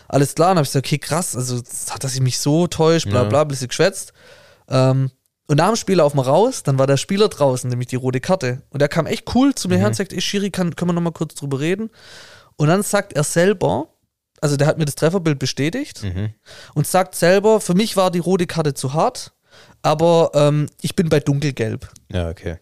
[0.09, 1.59] Alles klar, dann habe ich gesagt, okay, krass, also
[1.91, 3.29] hat, dass ich mich so täuscht, bla Ja.
[3.29, 4.13] bla, ein bisschen geschwätzt.
[4.69, 5.11] Ähm,
[5.47, 8.21] und nach dem Spiel laufen wir raus, dann war der Spieler draußen, nämlich die rote
[8.21, 8.63] Karte.
[8.71, 10.93] Und der kam echt cool zu mir her und sagt, ey Schiri, kann, können wir
[10.95, 11.91] noch mal kurz drüber reden?
[12.57, 13.89] Und dann sagt er selber,
[14.41, 16.35] also der hat mir das Trefferbild bestätigt Mhm.
[16.75, 19.33] und sagt selber, für mich war die rote Karte zu hart,
[19.83, 21.89] aber ähm, ich bin bei dunkelgelb.
[22.11, 22.59] Ja, okay.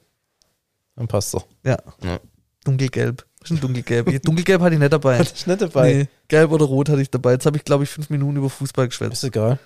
[0.96, 1.46] Dann passt doch.
[1.64, 1.76] Ja.
[2.02, 2.20] Ja.
[2.64, 3.24] Dunkelgelb.
[3.48, 4.08] Schon dunkelgelb.
[4.08, 5.18] Ich- Dunkelgelb hatte ich nicht dabei.
[5.20, 5.92] ist nicht dabei.
[5.92, 7.32] Nee, gelb oder rot hatte ich dabei.
[7.32, 9.14] Jetzt habe ich, glaube ich, fünf Minuten über Fußball geschwätzt.
[9.14, 9.58] Ist egal.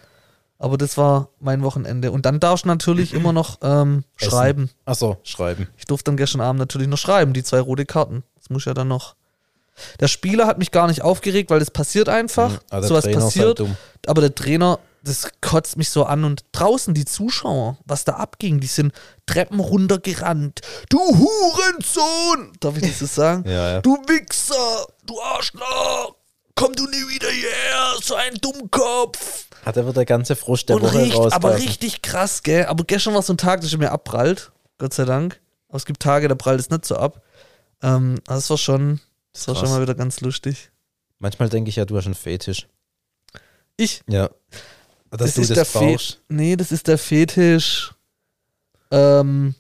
[0.59, 2.13] Aber das war mein Wochenende.
[2.13, 4.71] Und dann darfst du natürlich immer noch ähm, schreiben.
[4.85, 5.67] Achso, schreiben.
[5.77, 8.23] Ich durfte dann gestern Abend natürlich noch schreiben, die zwei rote Karten.
[8.39, 9.17] Das muss ja dann noch.
[10.01, 12.51] Der Spieler hat mich gar nicht aufgeregt, weil das passiert einfach.
[12.53, 12.59] Mhm.
[12.71, 13.59] Aber Sowas ist passiert.
[13.61, 13.71] halt.
[14.07, 16.25] Aber der Trainer, das kotzt mich so an.
[16.25, 18.93] Und draußen die Zuschauer, was da abging, die sind
[19.27, 20.61] Treppen runtergerannt.
[20.89, 22.53] Du Hurensohn!
[22.61, 23.45] Darf ich das so sagen?
[23.49, 23.81] Ja, ja.
[23.81, 24.87] Du Wichser!
[25.05, 26.17] Du Arschloch!
[26.55, 29.47] Komm du nie wieder hierher, so ein Dummkopf!
[29.65, 31.33] Hat aber der ganze Frust der Und Woche richtig, raus.
[31.33, 32.67] aber richtig krass, gell?
[32.67, 34.53] Aber gestern war so ein Tag, dass ich mir abprallt.
[34.79, 35.41] Gott sei Dank.
[35.69, 37.23] Aber es gibt Tage, da prallt es nicht so ab.
[37.83, 39.01] Ähm, also das war schon,
[39.33, 40.71] das war schon mal wieder ganz lustig.
[41.19, 42.67] Manchmal denke ich ja, du hast einen Fetisch.
[43.77, 44.03] Ich?
[44.09, 44.29] Ja.
[45.19, 45.97] Dass du ist das der Fe.
[46.29, 47.95] Nee, das ist der Fetisch,
[48.91, 49.55] ähm,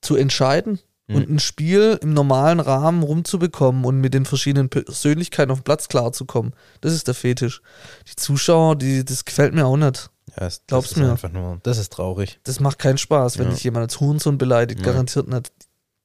[0.00, 0.78] zu entscheiden
[1.08, 1.16] Hm.
[1.16, 5.88] und ein Spiel im normalen Rahmen rumzubekommen und mit den verschiedenen Persönlichkeiten auf dem Platz
[5.88, 6.54] klarzukommen.
[6.80, 7.60] Das ist der Fetisch.
[8.08, 10.10] Die Zuschauer, die, das gefällt mir auch nicht.
[10.38, 11.10] Ja, es, Glaubst das ist mir.
[11.10, 12.38] einfach nur, das ist traurig.
[12.44, 13.52] Das macht keinen Spaß, wenn Ja.
[13.54, 14.86] dich jemand als Hurensohn beleidigt, Ja.
[14.86, 15.50] garantiert nicht.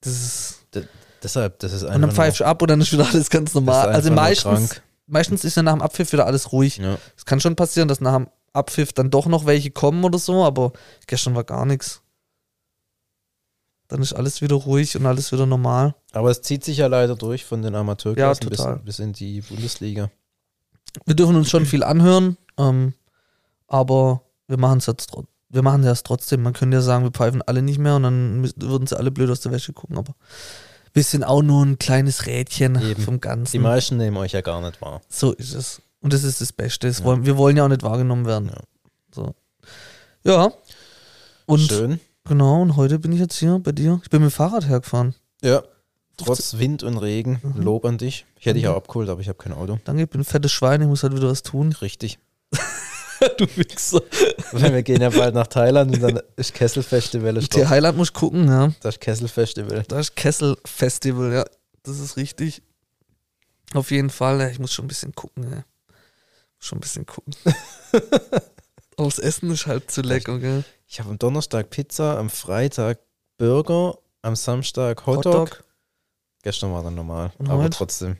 [0.02, 0.66] Das ist
[1.22, 3.50] deshalb, das ist einfach Und dann pfeifst du ab und dann ist wieder alles ganz
[3.50, 3.88] das normal.
[3.90, 4.82] Also meistens, krank.
[5.06, 6.78] Meistens ist ja nach dem Abpfiff wieder alles ruhig.
[6.78, 6.98] Ja.
[7.16, 10.44] Es kann schon passieren, dass nach dem Abpfiff dann doch noch welche kommen oder so,
[10.44, 10.72] aber
[11.06, 12.02] gestern war gar nichts.
[13.88, 15.94] Dann ist alles wieder ruhig und alles wieder normal.
[16.12, 19.42] Aber es zieht sich ja leider durch von den Amateurklassen Ja, bis, bis in die
[19.42, 20.10] Bundesliga.
[21.04, 22.94] Wir dürfen uns schon viel anhören, ähm,
[23.68, 25.32] aber wir machen es jetzt trotzdem.
[25.48, 26.42] Wir machen das trotzdem.
[26.42, 29.30] Man könnte ja sagen, wir pfeifen alle nicht mehr und dann würden sie alle blöd
[29.30, 30.14] aus der Wäsche gucken, aber
[30.96, 33.02] wir sind auch nur ein kleines Rädchen Eben.
[33.02, 33.60] vom Die Ganzen.
[33.60, 35.02] meisten nehmen euch ja gar nicht wahr.
[35.10, 35.82] So ist es.
[36.00, 36.86] Und das ist das Beste.
[36.88, 37.04] Das Ja.
[37.04, 38.48] wollen, wir wollen ja auch nicht wahrgenommen werden.
[38.48, 38.60] Ja.
[39.14, 39.34] So.
[40.24, 40.52] Ja.
[41.46, 42.00] Und Schön.
[42.24, 44.00] genau, und heute bin ich jetzt hier bei dir.
[44.02, 45.14] Ich bin mit dem Fahrrad hergefahren.
[45.42, 45.62] Ja.
[46.16, 47.60] Trotz Wind und Regen, Mhm.
[47.62, 48.24] Lob an dich.
[48.40, 49.78] Ich hätte dich auch abgeholt, aber ich habe kein Auto.
[49.84, 51.72] Danke, ich bin ein fettes Schwein, ich muss halt wieder was tun.
[51.82, 52.18] Richtig.
[53.38, 54.02] du Wichser.
[54.52, 57.40] Weil wir gehen ja bald nach Thailand und dann ist Kesselfestival.
[57.40, 58.72] Highland muss gucken, ja.
[58.80, 59.84] Das ist Kesselfestival.
[59.88, 61.44] Da ist Kessel-Festival, ja.
[61.82, 62.62] Das ist richtig.
[63.74, 65.64] Auf jeden Fall, ja, ich muss schon ein bisschen gucken, ja.
[66.58, 67.34] Schon ein bisschen gucken.
[68.96, 70.64] Aufs Essen ist halt zu lecker, gell?
[70.86, 72.98] Ich habe am Donnerstag Pizza, am Freitag
[73.38, 75.62] Burger, am Samstag Hotdog.
[76.42, 77.76] Gestern war dann normal, Und aber heute?
[77.76, 78.16] trotzdem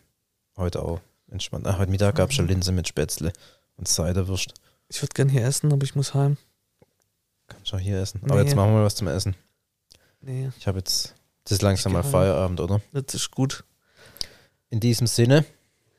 [0.57, 1.67] heute auch entspannt.
[1.67, 3.33] Ah, heute Mittag gab es schon Linse mit Spätzle
[3.77, 4.53] und Ciderwurst.
[4.89, 6.37] Ich würde gern hier essen, aber ich muss heim.
[7.49, 8.21] Kannst du auch hier essen.
[8.25, 8.43] Aber Nee.
[8.47, 9.37] jetzt machen wir was zum Essen.
[10.21, 11.15] Nee, Ich habe jetzt,
[11.45, 12.03] das ist langsam mal.
[12.03, 12.81] Feierabend, oder?
[12.93, 13.65] das ist gut.
[14.71, 15.45] In diesem Sinne,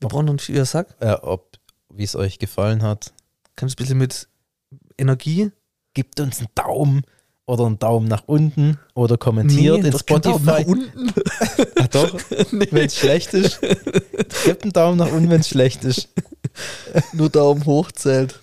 [0.00, 0.94] Wir brauchen noch ein sag.
[1.00, 1.56] ja, ob,
[1.90, 3.12] wie es euch gefallen hat.
[3.56, 4.28] Kannst du ein bisschen mit
[4.98, 5.50] Energie?
[5.94, 7.02] Gebt uns einen Daumen
[7.46, 10.70] oder einen Daumen nach unten oder kommentiert in doch kein Daumen nach Spotify.
[10.70, 11.12] unten.
[11.76, 12.18] Ah, doch,
[12.50, 13.60] wenn es schlecht ist.
[14.44, 16.08] Gebt einen Daumen nach unten, wenn es schlecht ist.
[17.12, 18.40] Nur Daumen hoch zählt.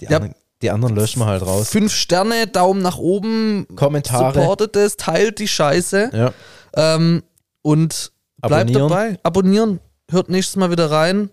[0.00, 0.16] Die, Ja.
[0.18, 0.34] anderen,
[0.64, 1.68] die anderen löschen wir halt raus.
[1.68, 3.66] Fünf Sterne, Daumen nach oben.
[3.76, 4.40] Kommentare.
[4.40, 6.10] Supportet es, teilt die Scheiße.
[6.12, 6.32] Ja.
[6.74, 7.22] Ähm,
[7.62, 8.88] und bleibt Abonnieren.
[8.88, 9.18] dabei.
[9.22, 9.80] Abonnieren.
[10.10, 11.30] Hört nächstes Mal wieder rein,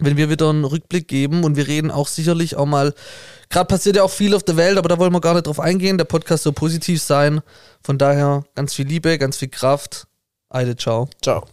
[0.00, 1.44] wenn wir wieder einen Rückblick geben.
[1.44, 2.92] Und wir reden auch sicherlich auch mal.
[3.48, 5.60] Gerade passiert ja auch viel auf der Welt, aber da wollen wir gar nicht drauf
[5.60, 5.96] eingehen.
[5.96, 7.40] Der Podcast soll positiv sein.
[7.82, 10.06] Von daher ganz viel Liebe, ganz viel Kraft.
[10.48, 11.08] Eide, ciao.
[11.22, 11.46] Ciao.